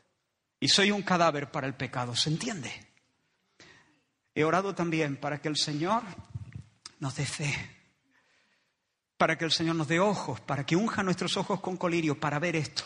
[0.59, 2.17] y soy un cadáver para el pecado.
[2.17, 2.86] ¿Se entiende?
[4.37, 6.03] He orado también para que el Señor
[7.01, 7.55] nos dé fe,
[9.17, 12.39] para que el Señor nos dé ojos, para que unja nuestros ojos con colirio para
[12.39, 12.85] ver esto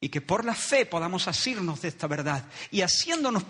[0.00, 3.44] y que por la fe podamos asirnos de esta verdad y haciéndonos,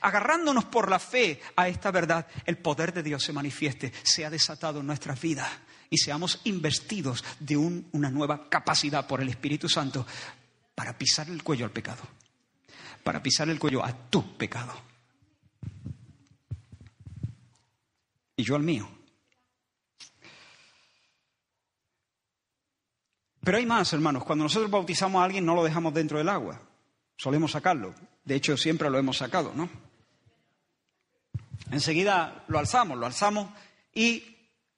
[0.00, 4.80] agarrándonos por la fe a esta verdad, el poder de Dios se manifieste, sea desatado
[4.80, 5.48] en nuestras vidas
[5.88, 10.04] y seamos investidos de una nueva capacidad por el Espíritu Santo
[10.74, 12.02] para pisar el cuello al pecado,
[13.04, 14.87] para pisar el cuello a tu pecado
[18.38, 18.88] y yo al mío.
[23.42, 24.24] Pero hay más, hermanos.
[24.24, 26.60] Cuando nosotros bautizamos a alguien no lo dejamos dentro del agua.
[27.16, 27.94] Solemos sacarlo.
[28.24, 29.68] De hecho, siempre lo hemos sacado, ¿no?
[31.72, 33.50] Enseguida lo alzamos, lo alzamos
[33.92, 34.36] y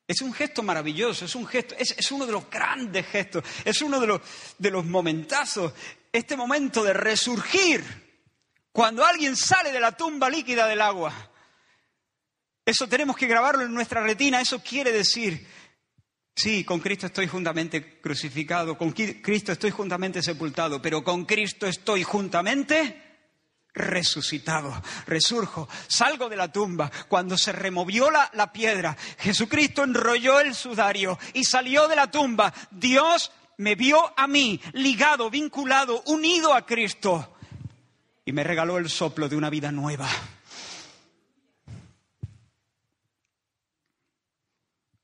[0.08, 4.00] es un gesto maravilloso, es un gesto, es, uno de los grandes gestos, es uno
[4.00, 4.20] de los,
[4.58, 5.72] de los momentazos,
[6.12, 7.84] este momento de resurgir
[8.72, 11.29] cuando alguien sale de la tumba líquida del agua.
[12.70, 15.46] Eso tenemos que grabarlo en nuestra retina, eso quiere decir
[16.34, 22.02] Sí, con Cristo estoy juntamente crucificado, con Cristo estoy juntamente sepultado, pero con Cristo estoy
[22.02, 23.18] juntamente
[23.74, 26.90] resucitado, resurjo, salgo de la tumba.
[27.08, 32.54] Cuando se removió la, la, piedra, Jesucristo enrolló el sudario y salió de la tumba.
[32.70, 37.36] Dios me vio a mí, ligado, vinculado, unido a Cristo,
[38.24, 40.08] y me regaló el soplo de una vida nueva.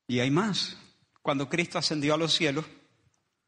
[0.06, 0.76] Y hay más.
[1.22, 2.64] Cuando Cristo ascendió a los cielos,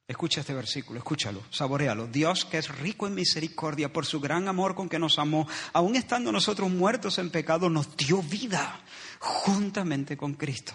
[0.08, 2.06] escucha este versículo, escúchalo, saborealo.
[2.06, 5.94] Dios que es rico en misericordia por su gran amor con que nos amó, aun
[5.94, 8.80] estando nosotros muertos en pecado, nos dio vida
[9.20, 10.72] juntamente con Cristo.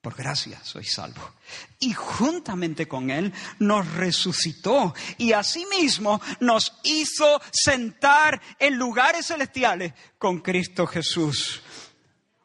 [0.00, 1.32] Por gracia soy salvo.
[1.80, 10.38] Y juntamente con Él nos resucitó y asimismo nos hizo sentar en lugares celestiales con
[10.38, 11.62] Cristo Jesús.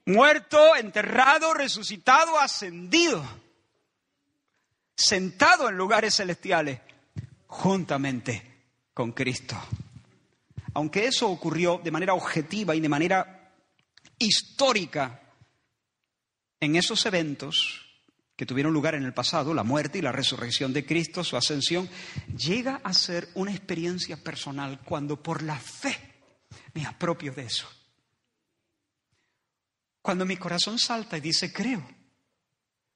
[0.06, 3.24] Muerto, enterrado, resucitado, ascendido
[4.96, 6.80] sentado en lugares celestiales,
[7.48, 9.60] juntamente con Cristo.
[10.74, 13.54] Aunque eso ocurrió de manera objetiva y de manera
[14.18, 15.22] histórica
[16.60, 17.82] en esos eventos
[18.36, 21.88] que tuvieron lugar en el pasado, la muerte y la resurrección de Cristo, su ascensión,
[22.36, 25.96] llega a ser una experiencia personal cuando por la fe
[26.74, 27.68] me apropio de eso.
[30.04, 31.82] Cuando mi corazón salta y dice, creo,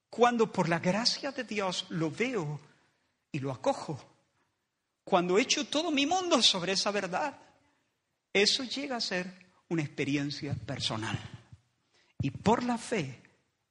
[0.10, 2.60] cuando por la gracia de Dios lo veo
[3.32, 3.98] y lo acojo,
[5.06, 7.40] cuando echo todo mi mundo sobre esa verdad,
[8.34, 9.34] eso llega a ser
[9.70, 11.18] una experiencia personal.
[12.22, 13.22] Y por la fe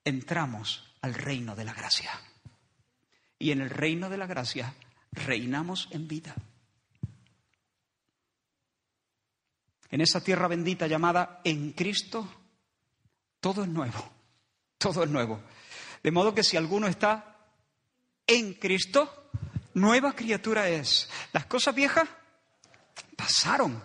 [0.02, 2.18] entramos al reino de la gracia.
[3.38, 4.72] Y en el reino de la gracia
[5.12, 6.34] reinamos en vida.
[9.90, 12.45] En esa tierra bendita llamada en Cristo,
[13.40, 14.10] todo es nuevo,
[14.78, 15.40] todo es nuevo.
[16.02, 17.36] De modo que si alguno está
[18.26, 19.30] en Cristo,
[19.74, 21.08] nueva criatura es.
[21.32, 22.08] Las cosas viejas
[23.16, 23.82] pasaron.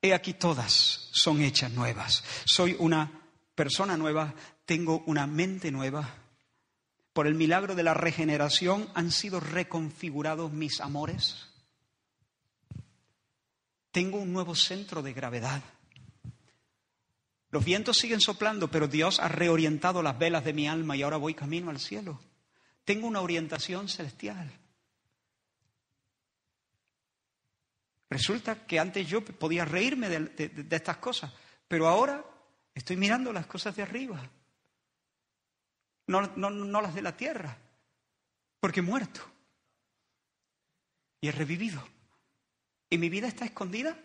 [0.00, 2.22] He aquí todas son hechas nuevas.
[2.44, 3.10] Soy una
[3.54, 4.34] persona nueva,
[4.64, 6.08] tengo una mente nueva.
[7.12, 11.48] Por el milagro de la regeneración han sido reconfigurados mis amores.
[13.90, 15.62] Tengo un nuevo centro de gravedad.
[17.50, 21.16] Los vientos siguen soplando, pero Dios ha reorientado las velas de mi alma y ahora
[21.16, 22.20] voy camino al cielo.
[22.84, 24.52] Tengo una orientación celestial.
[28.10, 31.32] Resulta que antes yo podía reírme de, estas cosas,
[31.66, 32.24] pero ahora
[32.74, 34.30] estoy mirando las cosas de arriba,
[36.06, 37.58] no, no las de la tierra,
[38.60, 39.20] porque he muerto
[41.20, 41.86] y he revivido.
[42.88, 43.98] Y mi vida está escondida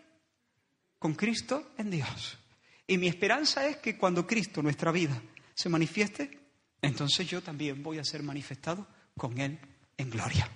[0.98, 2.38] con Cristo en Dios.
[2.86, 5.20] Y mi esperanza es que cuando Cristo, nuestra vida,
[5.54, 6.38] se manifieste,
[6.82, 9.58] entonces yo también voy a ser manifestado con Él
[9.96, 10.50] en gloria.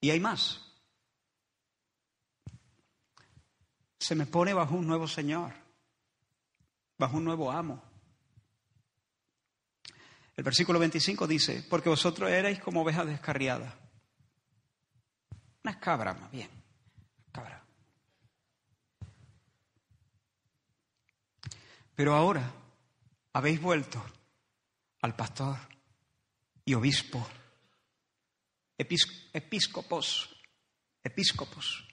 [0.00, 0.64] Y hay más.
[3.98, 5.52] Se me pone bajo un nuevo Señor,
[6.96, 7.84] bajo un nuevo amo.
[10.36, 13.74] El versículo 25 dice, porque vosotros erais como ovejas descarriadas
[15.68, 16.48] una cabra, más bien.
[17.30, 17.62] Cabra.
[21.94, 22.50] Pero ahora
[23.34, 24.02] habéis vuelto
[25.02, 25.58] al pastor
[26.64, 27.28] y obispo,
[28.78, 30.34] episcopos,
[31.04, 31.86] episcopos,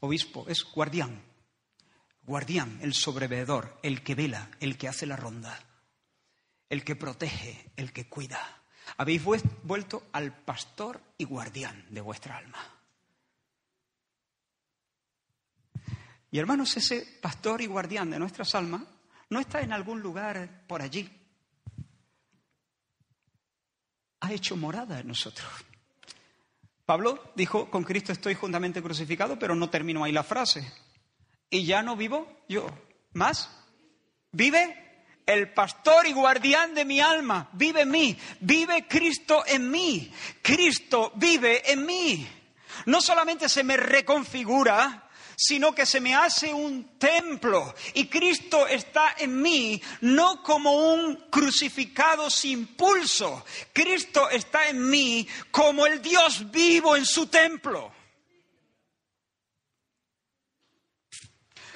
[0.00, 1.22] obispo es guardián,
[2.22, 5.60] guardián, el sobreveedor, el que vela, el que hace la ronda,
[6.70, 8.62] el que protege, el que cuida.
[8.96, 12.77] Habéis vuelto al pastor y guardián de vuestra alma.
[16.30, 18.82] Y hermanos, ese pastor y guardián de nuestras almas
[19.30, 21.08] no está en algún lugar por allí.
[24.20, 25.48] Ha hecho morada en nosotros.
[26.84, 30.72] Pablo dijo, con Cristo estoy juntamente crucificado, pero no terminó ahí la frase.
[31.50, 32.66] Y ya no vivo yo.
[33.12, 33.50] ¿Más?
[34.32, 34.86] ¿Vive?
[35.26, 38.18] El pastor y guardián de mi alma vive en mí.
[38.40, 40.10] Vive Cristo en mí.
[40.40, 42.26] Cristo vive en mí.
[42.86, 45.07] No solamente se me reconfigura,
[45.40, 51.14] sino que se me hace un templo y Cristo está en mí, no como un
[51.30, 53.44] crucificado sin pulso.
[53.72, 57.92] Cristo está en mí como el Dios vivo en su templo.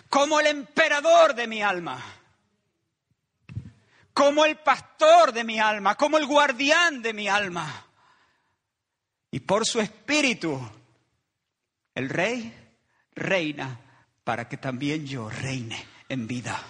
[0.08, 2.02] Como el emperador de mi alma.
[4.12, 7.86] Como el pastor de mi alma, como el guardián de mi alma.
[9.30, 10.60] Y por su espíritu,
[11.94, 12.61] el rey
[13.14, 13.80] reina
[14.24, 16.62] para que también yo reine en vida.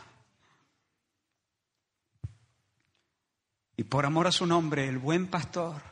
[3.76, 5.82] Y por amor a su nombre, el buen pastor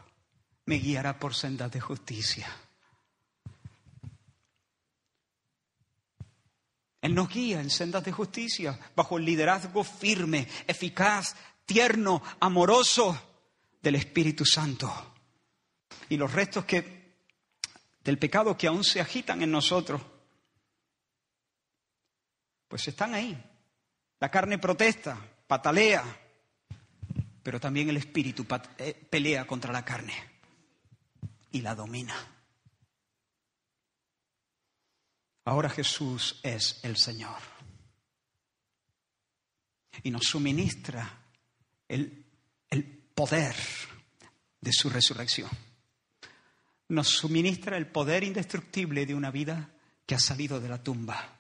[0.67, 2.49] me guiará por sendas de justicia.
[7.01, 11.35] Él nos guía en sendas de justicia bajo el liderazgo firme, eficaz,
[11.65, 13.19] tierno, amoroso
[13.83, 15.15] del Espíritu Santo.
[16.11, 17.17] Y los restos que,
[18.05, 20.03] del pecado que aún se agitan en nosotros
[22.71, 23.37] pues están ahí.
[24.21, 25.19] La carne protesta,
[25.49, 26.05] patalea,
[27.43, 28.47] pero también el espíritu
[28.79, 30.15] eh, pelea contra la carne
[31.51, 32.15] y la domina.
[35.47, 37.41] Ahora Jesús es el Señor
[40.05, 41.25] y nos suministra
[41.89, 42.25] el,
[42.71, 43.57] el poder
[44.61, 45.51] de su resurrección.
[46.89, 49.71] Nos suministra el poder indestructible de una vida
[50.07, 51.40] que ha salido de la tumba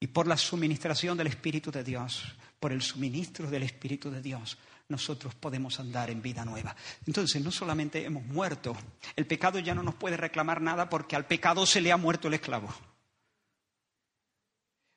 [0.00, 2.24] y por la suministración del Espíritu de Dios,
[2.60, 6.74] por el suministro del Espíritu de Dios, nosotros podemos andar en vida nueva.
[7.06, 8.76] Entonces, no solamente hemos muerto,
[9.16, 12.28] el pecado ya no nos puede reclamar nada porque al pecado se le ha muerto
[12.28, 12.72] el esclavo.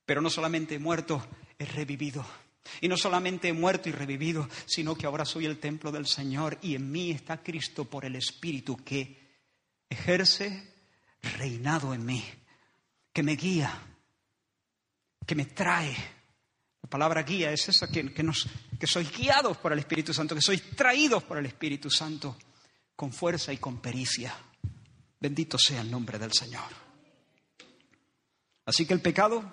[0.05, 1.25] Pero no solamente he muerto,
[1.57, 2.25] he revivido.
[2.79, 6.57] Y no solamente he muerto y revivido, sino que ahora soy el templo del Señor
[6.61, 9.19] y en mí está Cristo por el Espíritu que
[9.89, 10.75] ejerce
[11.37, 12.23] reinado en mí,
[13.11, 13.90] que me guía,
[15.25, 15.95] que me trae.
[16.81, 18.47] La palabra guía es esa, que, que, nos,
[18.79, 22.37] que sois guiados por el Espíritu Santo, que sois traídos por el Espíritu Santo
[22.95, 24.35] con fuerza y con pericia.
[25.19, 26.69] Bendito sea el nombre del Señor.
[28.65, 29.43] Así que el pecado,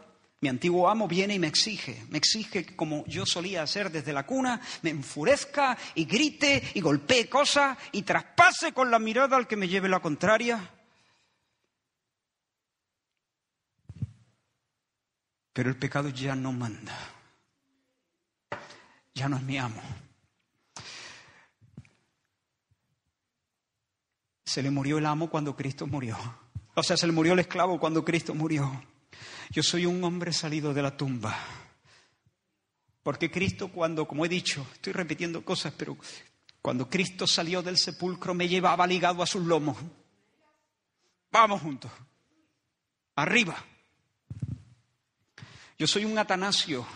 [0.41, 4.25] mi antiguo amo viene y me exige, me exige como yo solía hacer desde la
[4.25, 9.57] cuna, me enfurezca y grite y golpee cosas y traspase con la mirada al que
[9.57, 10.78] me lleve la contraria.
[15.59, 16.97] Pero el pecado ya no manda.
[19.13, 19.83] Ya no es mi amo.
[24.45, 26.17] Se le murió el amo cuando Cristo murió.
[26.77, 28.85] O sea, se le murió el esclavo cuando Cristo murió.
[29.51, 31.37] Yo soy un hombre salido de la tumba.
[33.03, 35.97] Porque Cristo cuando, como he dicho, estoy repitiendo cosas, pero
[36.63, 39.77] cuando Cristo salió del sepulcro me llevaba ligado a sus lomos.
[41.33, 41.91] Vamos juntos.
[43.17, 43.57] Arriba.
[45.79, 46.87] Yo soy un Atanasio.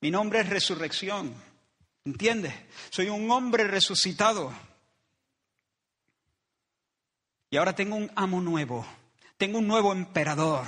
[0.00, 1.34] Mi nombre es resurrección.
[2.04, 2.52] ¿Entiendes?
[2.90, 4.52] Soy un hombre resucitado.
[7.48, 8.84] Y ahora tengo un amo nuevo.
[9.36, 10.66] Tengo un nuevo emperador.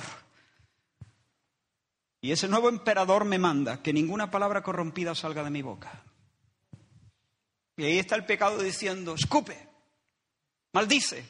[2.20, 6.02] Y ese nuevo emperador me manda que ninguna palabra corrompida salga de mi boca.
[7.76, 9.68] Y ahí está el pecado diciendo, escupe,
[10.72, 11.24] maldice,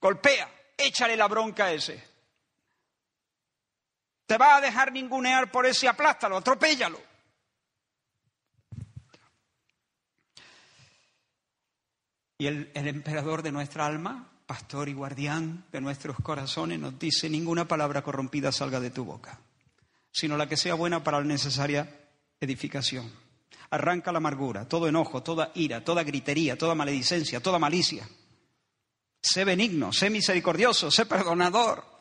[0.00, 2.15] golpea, échale la bronca a ese.
[4.26, 7.00] Te va a dejar ningunear por ese aplástalo, atropéllalo.
[12.38, 17.30] Y el, el, emperador de nuestra alma, pastor y guardián de nuestros corazones, nos dice,
[17.30, 19.40] ninguna palabra corrompida salga de tu boca,
[20.12, 21.88] sino la que sea buena para la necesaria
[22.38, 23.10] edificación.
[23.70, 28.06] Arranca la amargura, todo enojo, toda ira, toda gritería, toda maledicencia, toda malicia.
[29.22, 31.95] Sé benigno, sé misericordioso, sé perdonador.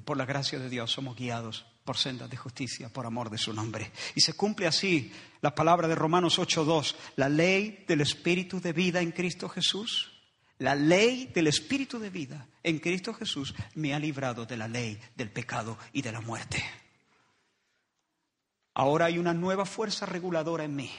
[0.00, 3.36] Y por la gracia de Dios somos guiados por sendas de justicia, por amor de
[3.36, 3.92] su nombre.
[4.14, 9.02] Y se cumple así la palabra de Romanos 8.2, la ley del Espíritu de vida
[9.02, 10.10] en Cristo Jesús.
[10.56, 14.98] La ley del Espíritu de vida en Cristo Jesús me ha librado de la ley
[15.16, 16.64] del pecado y de la muerte.
[18.72, 20.90] Ahora hay una nueva fuerza reguladora en mí.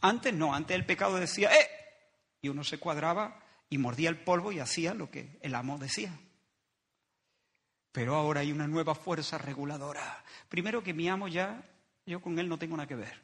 [0.00, 1.68] Antes no, antes el pecado decía, ¡eh!
[2.42, 6.18] Y uno se cuadraba y mordía el polvo y hacía lo que el amo decía.
[7.92, 10.22] Pero ahora hay una nueva fuerza reguladora.
[10.48, 11.64] Primero que mi amo ya,
[12.06, 13.20] yo con él no tengo nada que ver.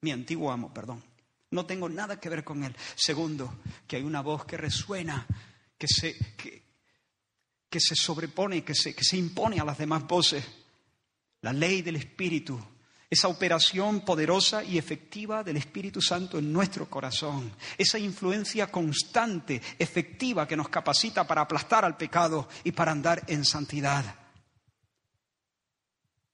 [0.00, 1.02] Mi antiguo amo, perdón.
[1.50, 2.74] No tengo nada que ver con él.
[2.94, 5.26] Segundo, que hay una voz que resuena,
[5.76, 10.44] que se, que, se sobrepone, que se, que se impone a las demás voces.
[11.40, 12.60] La ley del Espíritu
[13.10, 20.46] esa operación poderosa y efectiva del Espíritu Santo en nuestro corazón, esa influencia constante, efectiva
[20.46, 24.14] que nos capacita para aplastar al pecado y para andar en santidad.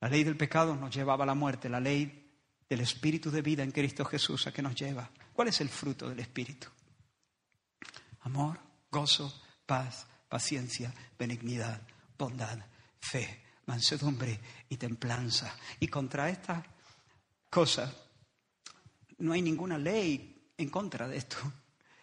[0.01, 2.25] La ley del pecado nos llevaba a la muerte, la ley
[2.69, 5.11] del Espíritu de vida en Cristo Jesús a que nos lleva.
[5.33, 6.69] ¿Cuál es el fruto del Espíritu?
[8.21, 8.59] Amor,
[8.91, 11.81] gozo, paz, paciencia, benignidad,
[12.19, 12.59] bondad,
[12.99, 15.55] fe, mansedumbre y templanza.
[15.81, 16.65] Y contra estas
[17.51, 17.95] cosas
[19.19, 21.37] no hay ninguna ley en contra de esto.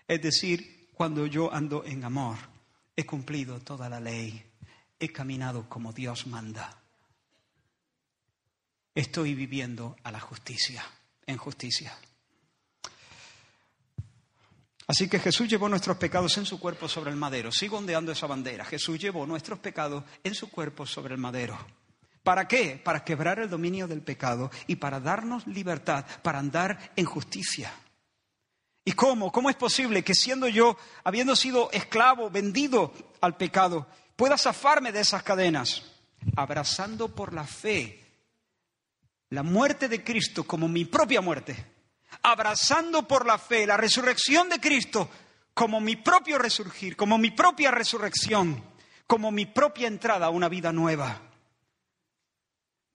[0.07, 2.38] Es decir, cuando yo ando en amor,
[2.95, 4.43] he cumplido toda la ley,
[4.99, 6.82] he caminado como Dios manda.
[8.93, 10.84] Estoy viviendo a la justicia,
[11.26, 11.97] en justicia.
[14.88, 17.52] Así que Jesús llevó nuestros pecados en su cuerpo sobre el madero.
[17.52, 18.66] Sigo ondeando esa bandera.
[18.66, 21.58] Jesús llevó nuestros pecados en su cuerpo sobre el madero.
[22.24, 22.80] ¿Para qué?
[22.84, 27.74] Para quebrar el dominio del pecado y para darnos libertad, para andar en justicia.
[28.84, 29.32] ¿Y cómo?
[29.32, 35.02] ¿Cómo es posible que siendo yo, habiendo sido esclavo, vendido al pecado, pueda zafarme de
[35.02, 35.84] esas cadenas?
[36.36, 38.00] Abrazando por la fe
[39.30, 41.66] la muerte de Cristo como mi propia muerte
[42.24, 45.09] abrazando por la fe la resurrección de Cristo
[45.53, 48.64] como mi propio resurgir, como mi propia resurrección,
[49.07, 51.22] como mi propia entrada a una vida nueva.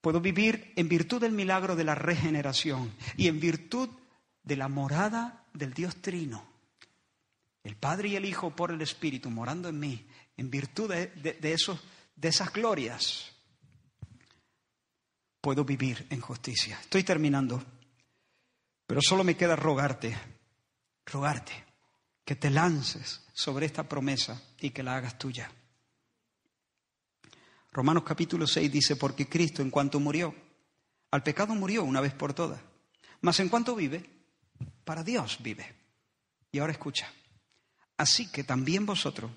[0.00, 3.88] Puedo vivir en virtud del milagro de la regeneración y en virtud
[4.42, 6.46] de la morada del Dios Trino.
[7.64, 10.06] El Padre y el Hijo por el Espíritu morando en mí,
[10.36, 11.56] en virtud de,
[12.22, 13.32] esas glorias,
[15.40, 16.78] puedo vivir en justicia.
[16.80, 17.62] Estoy terminando.
[18.86, 20.16] Pero solo me queda rogarte,
[21.06, 21.52] rogarte,
[22.24, 25.50] que te lances sobre esta promesa y que la hagas tuya.
[27.72, 30.34] Romanos capítulo 6 dice, porque Cristo en cuanto murió,
[31.10, 32.60] al pecado murió una vez por todas,
[33.20, 34.08] mas en cuanto vive,
[34.84, 35.74] para Dios vive.
[36.52, 37.12] Y ahora escucha,
[37.96, 39.30] así que también vosotros,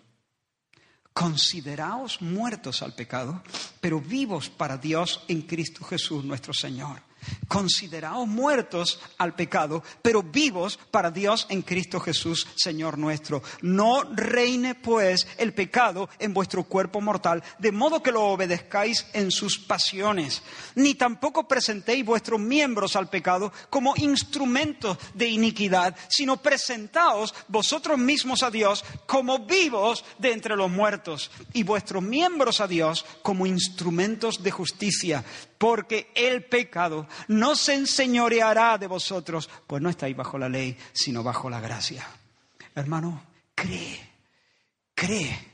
[1.11, 3.43] consideraos muertos al pecado,
[3.81, 7.08] pero vivos para Dios en Cristo Jesús nuestro Señor
[7.47, 13.41] considerados muertos al pecado, pero vivos para Dios en Cristo Jesús, Señor nuestro.
[13.61, 19.31] No reine pues el pecado en vuestro cuerpo mortal, de modo que lo obedezcáis en
[19.31, 20.41] sus pasiones,
[20.75, 28.43] ni tampoco presentéis vuestros miembros al pecado como instrumentos de iniquidad, sino presentaos vosotros mismos
[28.43, 34.43] a Dios como vivos de entre los muertos, y vuestros miembros a Dios como instrumentos
[34.43, 35.23] de justicia
[35.59, 41.23] porque el pecado no se enseñoreará de vosotros, pues no estáis bajo la ley, sino
[41.23, 42.07] bajo la gracia.
[42.75, 43.23] Hermano,
[43.55, 43.99] cree,
[44.93, 45.51] cree,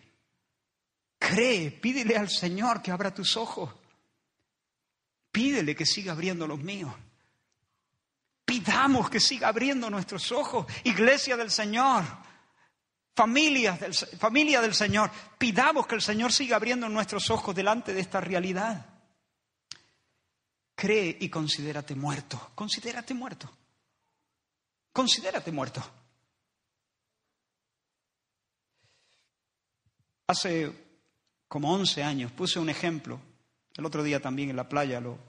[1.18, 3.74] cree, pídele al Señor que abra tus ojos,
[5.32, 6.94] pídele que siga abriendo los míos.
[8.46, 12.04] Pidamos que siga abriendo nuestros ojos, iglesia del Señor,
[13.16, 15.10] familia del, familia del Señor.
[15.38, 18.95] Pidamos que el Señor siga abriendo nuestros ojos delante de esta realidad
[20.76, 22.52] cree y considérate muerto.
[22.54, 23.50] Considérate muerto.
[24.92, 25.84] Considérate muerto.
[30.28, 30.72] Hace
[31.48, 33.20] como 11 años puse un ejemplo,
[33.76, 35.20] el otro día también en la playa lo,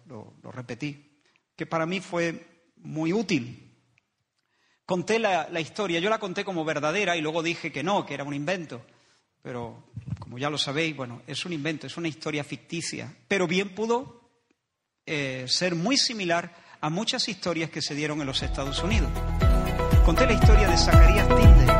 [0.42, 1.20] repetí,
[1.54, 3.62] que para mí fue muy útil.
[4.84, 8.14] Conté la, la historia, yo la conté como verdadera y luego dije que no, que
[8.14, 8.86] era un invento.
[9.42, 13.14] Pero como ya lo sabéis, bueno, es un invento, es una historia ficticia.
[13.28, 14.25] Pero bien pudo
[15.06, 19.10] eh, ser muy similar a muchas historias que se dieron en los Estados Unidos.
[20.04, 21.75] Conté la historia de Zacarías Tilden.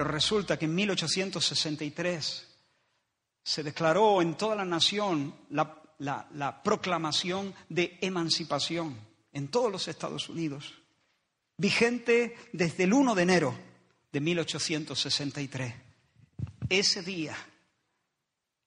[0.00, 2.48] Pero resulta que en 1863
[3.42, 8.98] se declaró en toda la nación la, la proclamación de emancipación
[9.30, 10.72] en todos los Estados Unidos,
[11.58, 13.54] vigente desde el 1 de enero
[14.10, 15.74] de 1863.
[16.70, 17.36] Ese día,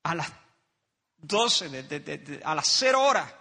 [0.03, 0.31] a las
[1.17, 3.33] 12, a las 0 horas,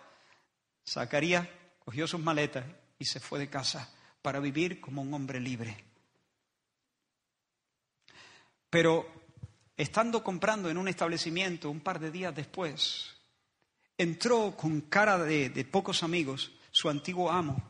[0.88, 1.46] Zacarías
[1.78, 2.64] cogió sus maletas
[2.98, 5.91] y se fue de casa para vivir como un hombre libre.
[8.72, 9.06] Pero
[9.76, 13.12] estando comprando en un establecimiento un par de días después,
[13.98, 17.62] entró con cara de, pocos amigos su antiguo amo,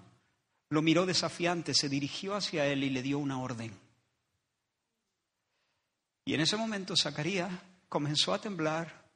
[0.68, 3.76] lo miró desafiante, se dirigió hacia él y le dio una orden.
[6.24, 7.50] Y en ese momento Zacarías
[7.88, 9.10] comenzó a temblar,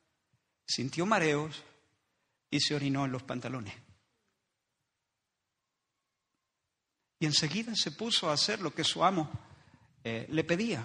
[0.67, 1.63] sintió mareos
[2.51, 3.75] y se orinó en los pantalones.
[7.21, 9.31] Y enseguida se puso a hacer lo que su amo
[10.03, 10.85] eh, le pedía.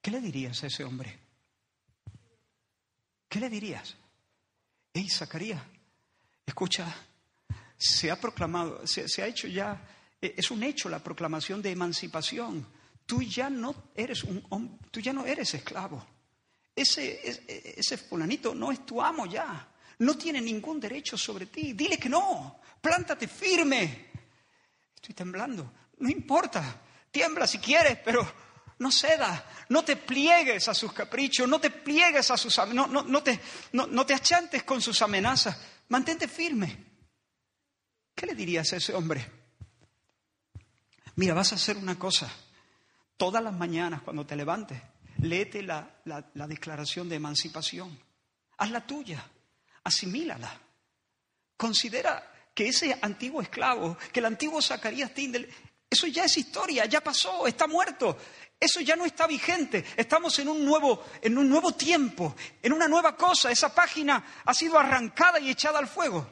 [0.00, 1.18] ¿Qué le dirías a ese hombre?
[3.28, 3.96] ¿Qué le dirías?
[4.92, 5.62] Hey, Zacarías,
[6.44, 6.92] escucha,
[7.76, 9.80] se ha proclamado, se, ha hecho ya,
[10.20, 12.66] e, es un hecho la proclamación de emancipación.
[13.06, 16.04] Tú ya no eres un tú ya no eres esclavo.
[16.74, 19.68] Ese, ese, ese fulanito no es tu amo ya.
[19.98, 21.74] No tiene ningún derecho sobre ti.
[21.74, 22.60] Dile que no.
[22.80, 24.10] Plántate firme.
[24.94, 25.72] Estoy temblando.
[25.98, 26.80] No importa.
[27.10, 28.26] Tiembla si quieres, pero
[28.80, 29.46] no ceda.
[29.68, 31.48] No te pliegues a sus caprichos.
[31.48, 32.58] No te pliegues a sus...
[32.74, 33.40] No, no, no, te,
[33.72, 35.56] no te achantes con sus amenazas.
[35.88, 36.84] Mantente firme.
[38.14, 39.24] ¿Qué le dirías a ese hombre?
[41.16, 42.30] Mira, vas a hacer una cosa.
[43.16, 44.80] Todas las mañanas cuando te levantes,
[45.18, 47.98] léete la, la declaración de emancipación.
[48.56, 49.24] Haz la tuya
[49.84, 50.60] asimílala.
[51.56, 55.52] Considera que ese antiguo esclavo, que el antiguo Zacarías Tindel,
[55.90, 58.16] eso ya es historia, ya pasó, está muerto.
[58.60, 59.84] Eso ya no está vigente.
[59.96, 63.50] Estamos en un nuevo, en un nuevo tiempo, en una nueva cosa.
[63.50, 66.28] Esa página ha sido arrancada y echada al fuego.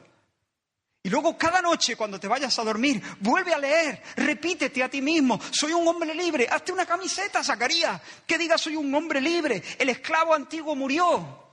[1.01, 5.01] Y luego cada noche cuando te vayas a dormir, vuelve a leer, repítete a ti
[5.01, 9.63] mismo, soy un hombre libre, hazte una camiseta, Zacarías, que diga soy un hombre libre,
[9.77, 11.48] el esclavo antiguo murió,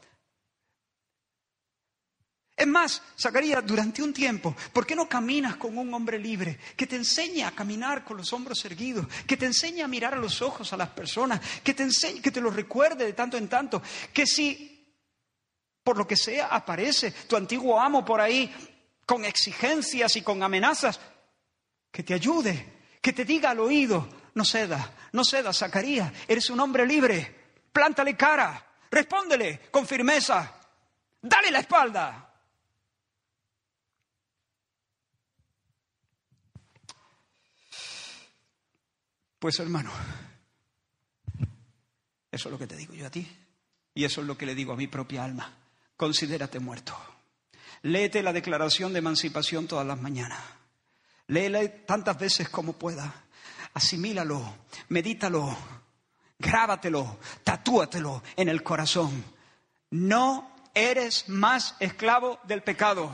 [2.56, 6.86] es más, Zacarías, durante un tiempo, ¿por qué no caminas con un hombre libre que
[6.86, 10.40] te enseñe a caminar con los hombros erguidos, que te enseñe a mirar a los
[10.40, 13.82] ojos a las personas, que te enseñe, que te lo recuerde de tanto en tanto,
[14.10, 14.72] que si
[15.84, 18.50] por lo que sea aparece tu antiguo amo por ahí
[19.04, 20.98] con exigencias y con amenazas,
[21.92, 26.60] que te ayude, que te diga al oído, no ceda, no ceda, Zacarías, eres un
[26.60, 30.58] hombre libre, plántale cara, respóndele con firmeza,
[31.20, 32.25] dale la espalda.
[39.46, 39.92] Pues hermano,
[42.32, 43.24] eso es lo que te digo yo a ti
[43.94, 45.56] y eso es lo que le digo a mi propia alma.
[45.96, 46.96] Considérate muerto.
[47.82, 50.40] Léete la declaración de emancipación todas las mañanas.
[51.28, 53.22] Léela tantas veces como pueda.
[53.74, 54.42] Asimílalo,
[54.88, 55.56] medítalo,
[56.40, 59.22] grábatelo, tatúatelo en el corazón.
[59.90, 63.10] No eres más esclavo del pecado.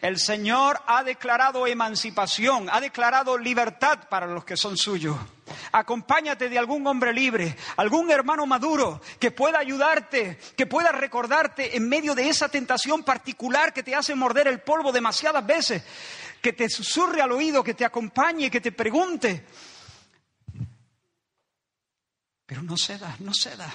[0.00, 5.16] El Señor ha declarado emancipación, ha declarado libertad para los que son suyos.
[5.72, 11.88] Acompáñate de algún hombre libre, algún hermano maduro que pueda ayudarte, que pueda recordarte en
[11.88, 15.82] medio de esa tentación particular que te hace morder el polvo demasiadas veces,
[16.40, 19.44] que te susurre al oído, que te acompañe, que te pregunte.
[22.46, 23.74] Pero no cedas, no cedas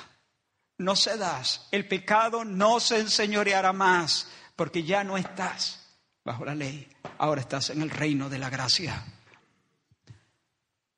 [0.80, 6.88] no cedas, el pecado no se enseñoreará más, porque ya no estás bajo la ley,
[7.18, 9.06] ahora estás en el reino de la gracia.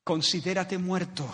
[0.04, 1.28] Considérate muerto.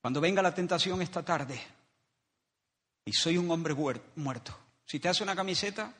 [0.00, 1.60] Cuando venga la tentación esta tarde,
[3.04, 3.74] y soy un hombre
[4.16, 5.92] muerto, si te hace una camiseta,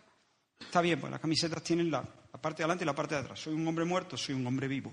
[0.58, 2.02] está bien, pues las camisetas tienen la,
[2.32, 3.40] la parte de adelante y la parte de atrás.
[3.40, 4.92] Soy un hombre muerto, soy un hombre vivo.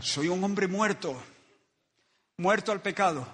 [0.00, 1.22] Soy un hombre muerto
[2.36, 3.26] muerto al pecado,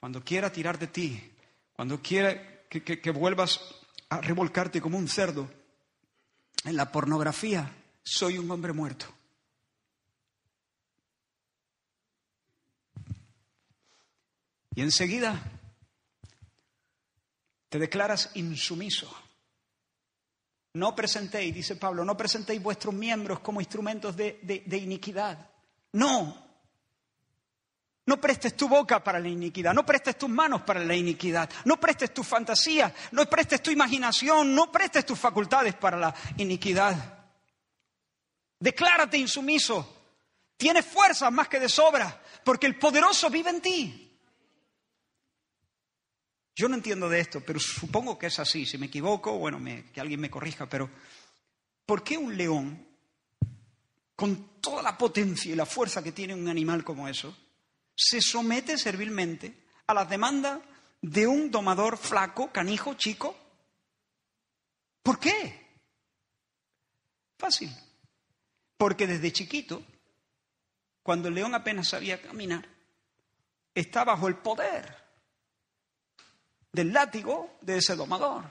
[0.00, 1.32] cuando quiera tirar de ti,
[1.72, 3.60] cuando quiera que, vuelvas
[4.08, 5.48] a revolcarte como un cerdo
[6.64, 7.70] en la pornografía,
[8.02, 9.06] soy un hombre muerto.
[14.74, 15.42] Y enseguida
[17.70, 19.10] te declaras insumiso.
[20.74, 25.50] No presentéis, dice Pablo, no presentéis vuestros miembros como instrumentos de, de iniquidad.
[25.92, 26.45] No,
[28.06, 31.78] no prestes tu boca para la iniquidad, no prestes tus manos para la iniquidad, no
[31.78, 37.26] prestes tu fantasía, no prestes tu imaginación, no prestes tus facultades para la iniquidad.
[38.60, 39.92] Declárate insumiso.
[40.56, 44.18] Tienes fuerza más que de sobra, porque el poderoso vive en ti.
[46.54, 48.64] Yo no entiendo de esto, pero supongo que es así.
[48.64, 49.60] Si me equivoco, bueno,
[49.92, 50.88] que alguien me corrija, pero
[51.84, 52.86] ¿por qué un león,
[54.14, 57.36] con toda la potencia y la fuerza que tiene un animal como eso,
[57.96, 60.60] se somete servilmente a las demandas
[61.00, 63.36] de un domador flaco, canijo, chico?
[65.02, 65.80] ¿Por qué?
[67.38, 67.70] Fácil.
[68.76, 69.82] Porque desde chiquito,
[71.02, 72.68] cuando el león apenas sabía caminar,
[73.74, 74.94] está bajo el poder
[76.72, 78.44] del látigo de ese domador.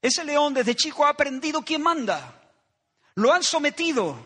[0.00, 2.52] Ese león desde chico ha aprendido quién manda.
[3.14, 4.16] Lo han sometido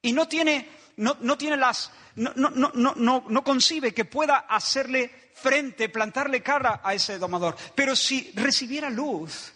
[0.00, 5.30] y no tiene, no, no tiene las, no, no, no, no concibe que pueda hacerle
[5.34, 7.56] frente, plantarle cara a ese domador.
[7.74, 9.52] Pero si recibiera luz,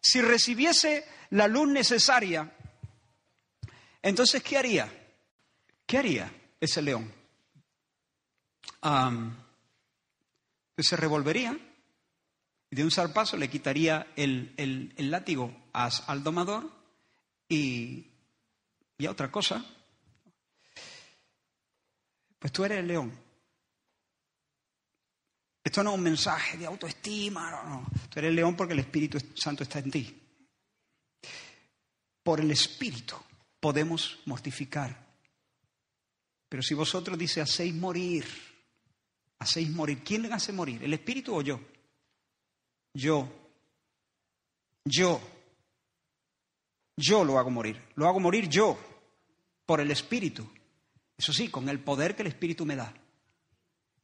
[0.00, 2.50] si recibiese la luz necesaria,
[4.02, 4.90] entonces, ¿qué haría?
[5.86, 7.12] ¿Qué haría ese león?
[10.74, 11.54] pues se revolvería
[12.70, 14.54] y de un zarpazo le quitaría el,
[14.96, 16.70] látigo al domador
[17.46, 18.06] y,
[18.96, 19.62] y otra cosa.
[22.40, 23.12] Pues tú eres el león.
[25.62, 27.86] Esto no es un mensaje de autoestima, no, no.
[28.08, 30.22] Tú eres el león porque el Espíritu Santo está en ti.
[32.22, 33.14] Por el Espíritu
[33.60, 35.06] podemos mortificar.
[36.48, 38.26] Pero si vosotros dice hacéis morir,
[39.38, 40.82] hacéis morir, ¿quién le hace morir?
[40.82, 41.60] ¿El Espíritu o yo?
[42.94, 43.28] Yo.
[44.84, 45.20] Yo.
[46.96, 47.80] Yo lo hago morir.
[47.96, 48.78] Lo hago morir yo,
[49.66, 50.50] por el Espíritu.
[51.20, 52.94] Eso sí, con el poder que el Espíritu me da.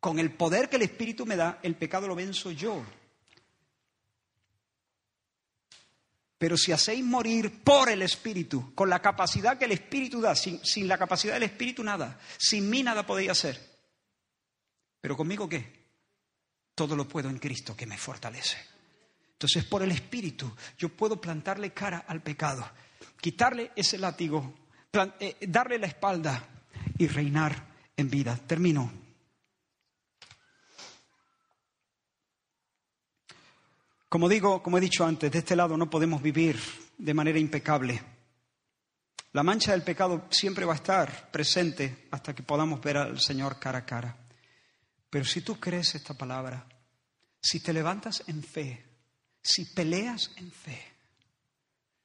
[0.00, 2.84] Con el poder que el Espíritu me da, el pecado lo venzo yo.
[6.36, 10.62] Pero si hacéis morir por el Espíritu, con la capacidad que el Espíritu da, sin,
[10.62, 13.58] sin, la capacidad del Espíritu nada, sin mí nada podéis hacer.
[15.00, 15.86] Pero conmigo qué?
[16.74, 18.58] Todo lo puedo en Cristo que me fortalece.
[19.32, 22.70] Entonces, por el Espíritu, yo puedo plantarle cara al pecado,
[23.18, 24.52] quitarle ese látigo,
[25.18, 26.50] eh, darle la espalda
[26.98, 27.66] y reinar
[27.96, 28.36] en vida.
[28.46, 28.92] Termino.
[34.08, 36.58] Como digo, como he dicho antes, de este lado no podemos vivir
[36.96, 38.00] de manera impecable.
[39.32, 43.58] La mancha del pecado siempre va a estar presente hasta que podamos ver al Señor
[43.58, 44.16] cara a cara.
[45.10, 46.66] Pero si tú crees esta palabra,
[47.42, 48.84] si te levantas en fe,
[49.42, 50.82] si peleas en fe,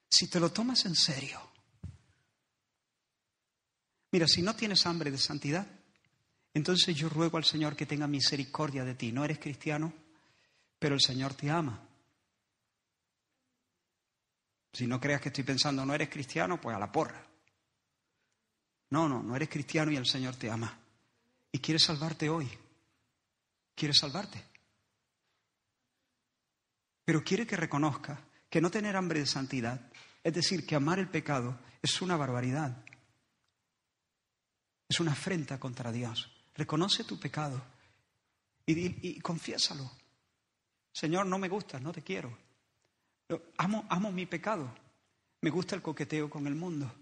[0.09, 1.50] si te lo tomas en serio.
[4.11, 5.65] Mira, si no tienes hambre de santidad,
[6.53, 9.11] entonces yo ruego al Señor que tenga misericordia de ti.
[9.11, 9.93] No eres cristiano,
[10.77, 11.87] pero el Señor te ama.
[14.73, 17.25] Si no creas que estoy pensando, no eres cristiano, pues a la porra.
[18.89, 20.77] No, no, no eres cristiano y el Señor te ama.
[21.51, 22.49] Y quiere salvarte hoy.
[23.75, 24.43] Quiere salvarte.
[27.05, 29.89] Pero quiere que reconozca que no tener hambre de santidad,
[30.23, 32.83] es decir, que amar el pecado, es una barbaridad.
[34.91, 36.29] Es una afrenta contra Dios.
[36.53, 37.61] Reconoce tu pecado
[38.65, 39.89] y, confiésalo.
[40.91, 42.37] Señor, no me gusta, no te quiero.
[43.55, 44.69] Amo, amo mi pecado.
[45.39, 46.93] Me gusta el coqueteo con el mundo.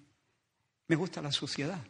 [0.87, 1.83] Me gusta la suciedad.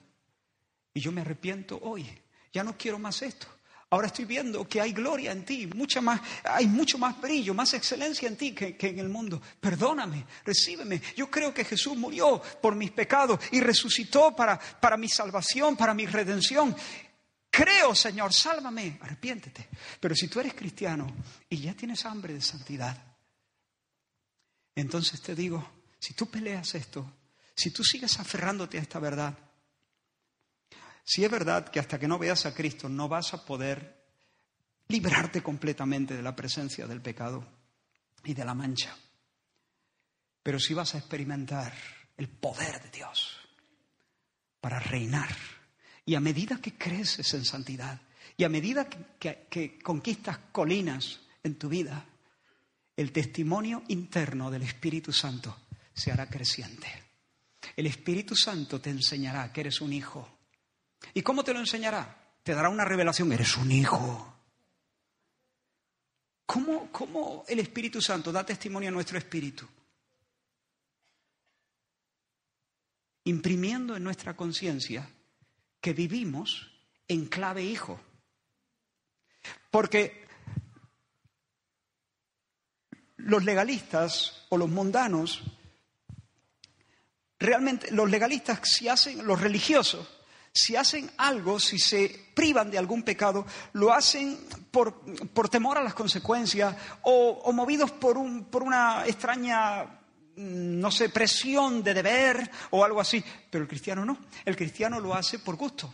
[0.93, 2.07] Y yo me arrepiento hoy.
[2.53, 3.47] Ya no quiero más esto.
[3.91, 7.73] Ahora estoy viendo que hay gloria en ti, mucha más, hay mucho más brillo, más
[7.73, 9.41] excelencia en ti que, en el mundo.
[9.59, 11.01] Perdóname, recíbeme.
[11.15, 15.95] Yo creo que Jesús murió por mis pecados y resucitó para, para mi salvación, para
[15.95, 16.75] mi redención.
[17.49, 19.69] Creo, Señor, sálvame, arrepiéntete.
[19.99, 21.11] Pero si tú eres cristiano
[21.49, 22.95] y ya tienes hambre de santidad,
[24.75, 25.67] entonces te digo,
[25.97, 27.11] si tú peleas esto,
[27.55, 29.35] si tú sigues aferrándote a esta verdad,
[31.09, 34.05] si es verdad que hasta que no veas a Cristo no vas a poder
[34.89, 37.43] librarte completamente de la presencia del pecado
[38.23, 38.95] y de la mancha,
[40.43, 41.73] pero sí vas a experimentar
[42.15, 43.39] el poder de Dios
[44.61, 45.35] para reinar.
[46.05, 47.99] Y a medida que creces en santidad
[48.37, 52.05] y a medida que, que conquistas colinas en tu vida,
[52.95, 55.57] el testimonio interno del Espíritu Santo
[55.91, 56.87] se hará creciente.
[57.75, 60.38] El Espíritu Santo te enseñará que eres un hijo
[61.13, 62.33] ¿Y cómo te lo enseñará?
[62.43, 64.35] Te dará una revelación, eres un hijo.
[66.45, 69.67] ¿Cómo, ¿Cómo, el Espíritu Santo da testimonio a nuestro espíritu?
[73.25, 75.07] Imprimiendo en nuestra conciencia
[75.79, 76.71] que vivimos
[77.07, 77.99] en clave hijo.
[79.69, 80.27] Porque
[83.17, 85.43] los legalistas o los mundanos
[87.39, 90.07] realmente los legalistas, si hacen, los religiosos,
[90.59, 94.37] si hacen algo, si se privan de algún pecado, lo hacen
[94.71, 101.09] por, temor a las consecuencias o, movidos por, un, por una extraña, mm, no sé,
[101.09, 103.23] presión de deber o algo así.
[103.49, 104.17] Pero el cristiano no.
[104.43, 105.93] El cristiano lo hace por gusto,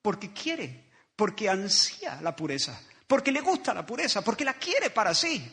[0.00, 5.14] porque quiere, porque ansía la pureza, porque le gusta la pureza, porque la quiere para
[5.14, 5.50] sí,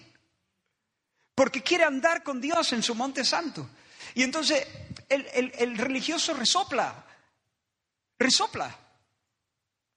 [1.35, 3.69] porque quiere andar con Dios en su monte santo.
[4.15, 4.67] Y entonces
[5.09, 7.05] el, religioso resopla,
[8.19, 8.77] resopla.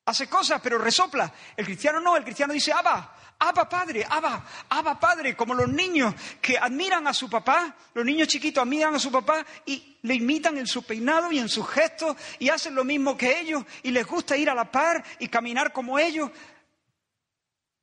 [0.04, 1.32] Hace cosas, pero resopla.
[1.56, 6.14] El cristiano no, el cristiano dice, Abba, Abba Padre, Abba, Abba Padre, como los niños
[6.40, 10.58] que admiran a su papá, los niños chiquitos admiran a su papá y le imitan
[10.58, 14.06] en su peinado y en sus gestos y hacen lo mismo que ellos y les
[14.06, 16.30] gusta ir a la par y caminar como ellos.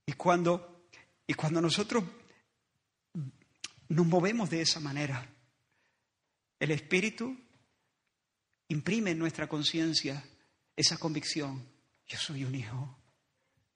[0.06, 0.88] Y cuando,
[1.28, 2.04] y cuando nosotros
[3.90, 5.26] nos movemos de esa manera,
[6.60, 7.36] el Espíritu
[8.70, 10.24] imprime en nuestra conciencia
[10.76, 11.68] esa convicción.
[12.08, 12.98] Yo soy un hijo,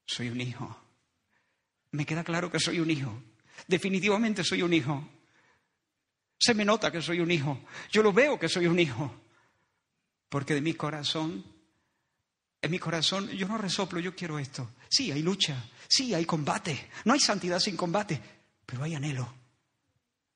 [0.06, 0.76] soy un hijo.
[1.92, 3.22] Me queda claro que soy un hijo.
[3.68, 5.08] Definitivamente soy un hijo.
[6.40, 7.60] Se me nota que soy un hijo.
[7.92, 9.14] Yo lo veo que soy un hijo.
[10.30, 11.46] Porque de mi corazón,
[12.62, 14.72] en mi corazón, yo no resoplo, yo quiero esto.
[14.90, 15.64] Sí, hay lucha.
[15.88, 16.90] Sí, hay combate.
[17.06, 18.20] No hay santidad sin combate.
[18.66, 19.43] Pero hay anhelo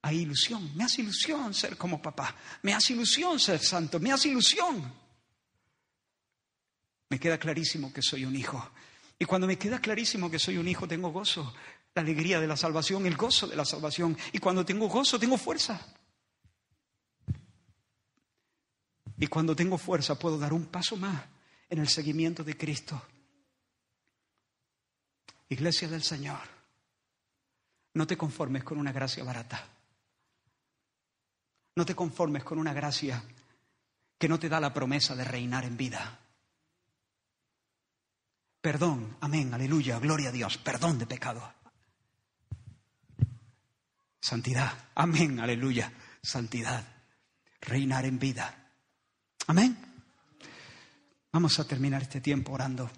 [0.01, 0.71] hay ilusión.
[0.75, 2.35] Me hace ilusión ser como papá.
[2.61, 3.99] Me hace ilusión ser santo.
[3.99, 4.93] Me hace ilusión.
[7.09, 8.71] Me queda clarísimo que soy un hijo.
[9.19, 11.53] Y cuando me queda clarísimo que soy un hijo, tengo gozo,
[11.95, 14.17] la alegría de la salvación, el gozo de la salvación.
[14.31, 15.79] Y cuando tengo gozo, tengo fuerza.
[19.17, 21.23] Y cuando tengo fuerza, puedo dar un paso más
[21.69, 23.01] en el seguimiento de Cristo.
[25.49, 26.41] Iglesia del Señor,
[27.93, 29.76] no te conformes con una gracia barata.
[31.77, 33.23] No te conformes con una gracia
[34.17, 36.21] que no te da la promesa de reinar en vida.
[38.59, 41.53] Perdón, amén, aleluya, gloria a Dios, perdón de pecado.
[44.19, 46.83] Santidad, amén, aleluya, santidad,
[47.61, 48.71] reinar en vida.
[49.45, 49.77] Amén.
[51.31, 52.89] Vamos a terminar este tiempo orando.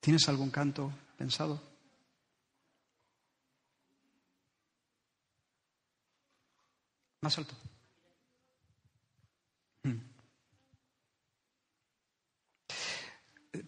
[0.00, 1.75] ¿Tienes algún canto pensado?
[7.26, 7.56] Más alto.
[9.82, 9.98] Hmm.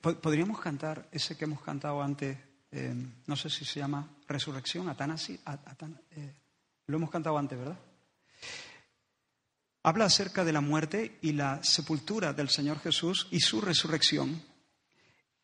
[0.00, 2.38] Podríamos cantar ese que hemos cantado antes,
[2.70, 2.94] eh,
[3.26, 5.40] no sé si se llama Resurrección, Atanasi,
[6.12, 6.34] eh,
[6.86, 7.80] lo hemos cantado antes, ¿verdad?
[9.82, 14.40] Habla acerca de la muerte y la sepultura del Señor Jesús y su resurrección.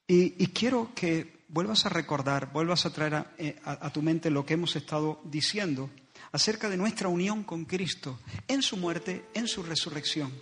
[0.07, 4.55] Y, quiero que vuelvas a recordar, vuelvas a traer eh, a tu mente lo que
[4.55, 5.91] hemos estado diciendo
[6.35, 8.19] acerca de nuestra unión con Cristo
[8.49, 10.33] en su muerte, en su resurrección.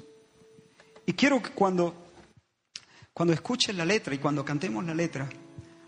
[1.04, 2.08] Y quiero que cuando,
[3.12, 5.28] cuando escuches la letra y cuando cantemos la letra,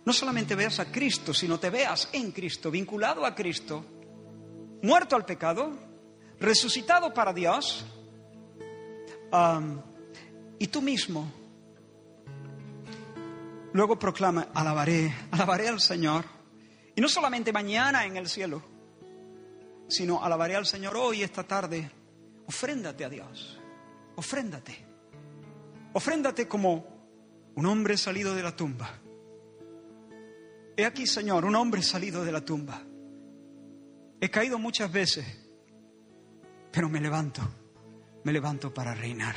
[0.05, 3.82] no solamente veas a Cristo, sino te veas en Cristo, vinculado a Cristo,
[4.82, 5.72] muerto al pecado,
[6.38, 7.86] resucitado para Dios,
[10.59, 11.32] y tú mismo
[13.72, 16.26] luego proclama, alabaré, alabaré al Señor,
[16.94, 18.74] y no solamente mañana en el cielo,
[19.95, 21.90] sino alabaré al Señor hoy, esta tarde.
[22.47, 23.61] Ofréndate a Dios,
[24.16, 24.84] ofréndate.
[25.92, 28.90] Ofréndate como un hombre salido de la tumba.
[30.76, 32.82] He aquí, Señor, un hombre salido de la tumba.
[34.20, 35.24] He caído muchas veces,
[36.72, 37.42] pero me levanto,
[38.24, 39.36] me levanto para reinar.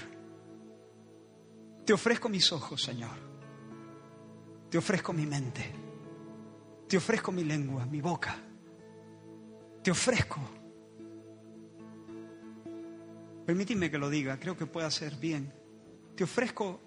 [1.86, 3.16] Te ofrezco mis ojos, Señor.
[4.70, 5.64] Te ofrezco mi mente.
[6.88, 8.47] Te ofrezco mi lengua, mi boca.
[9.88, 10.42] Te ofrezco.
[13.46, 15.54] Permíteme que lo diga, creo que puede ser bien.
[16.14, 16.82] Te ofrezco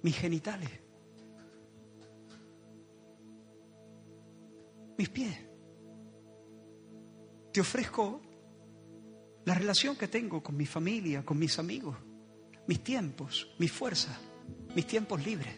[0.00, 0.70] mis genitales,
[4.96, 5.36] mis pies.
[7.52, 8.22] Te ofrezco
[9.44, 11.98] la relación que tengo con mi familia, con mis amigos,
[12.66, 14.18] mis tiempos, mis fuerzas,
[14.74, 15.54] mis tiempos libres.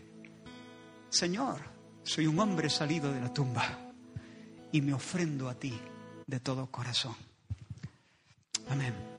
[1.08, 1.60] Señor,
[2.02, 3.92] soy un hombre salido de la tumba
[4.72, 5.72] y me ofrendo a ti
[6.26, 7.14] de todo corazón.
[8.68, 9.15] Amén.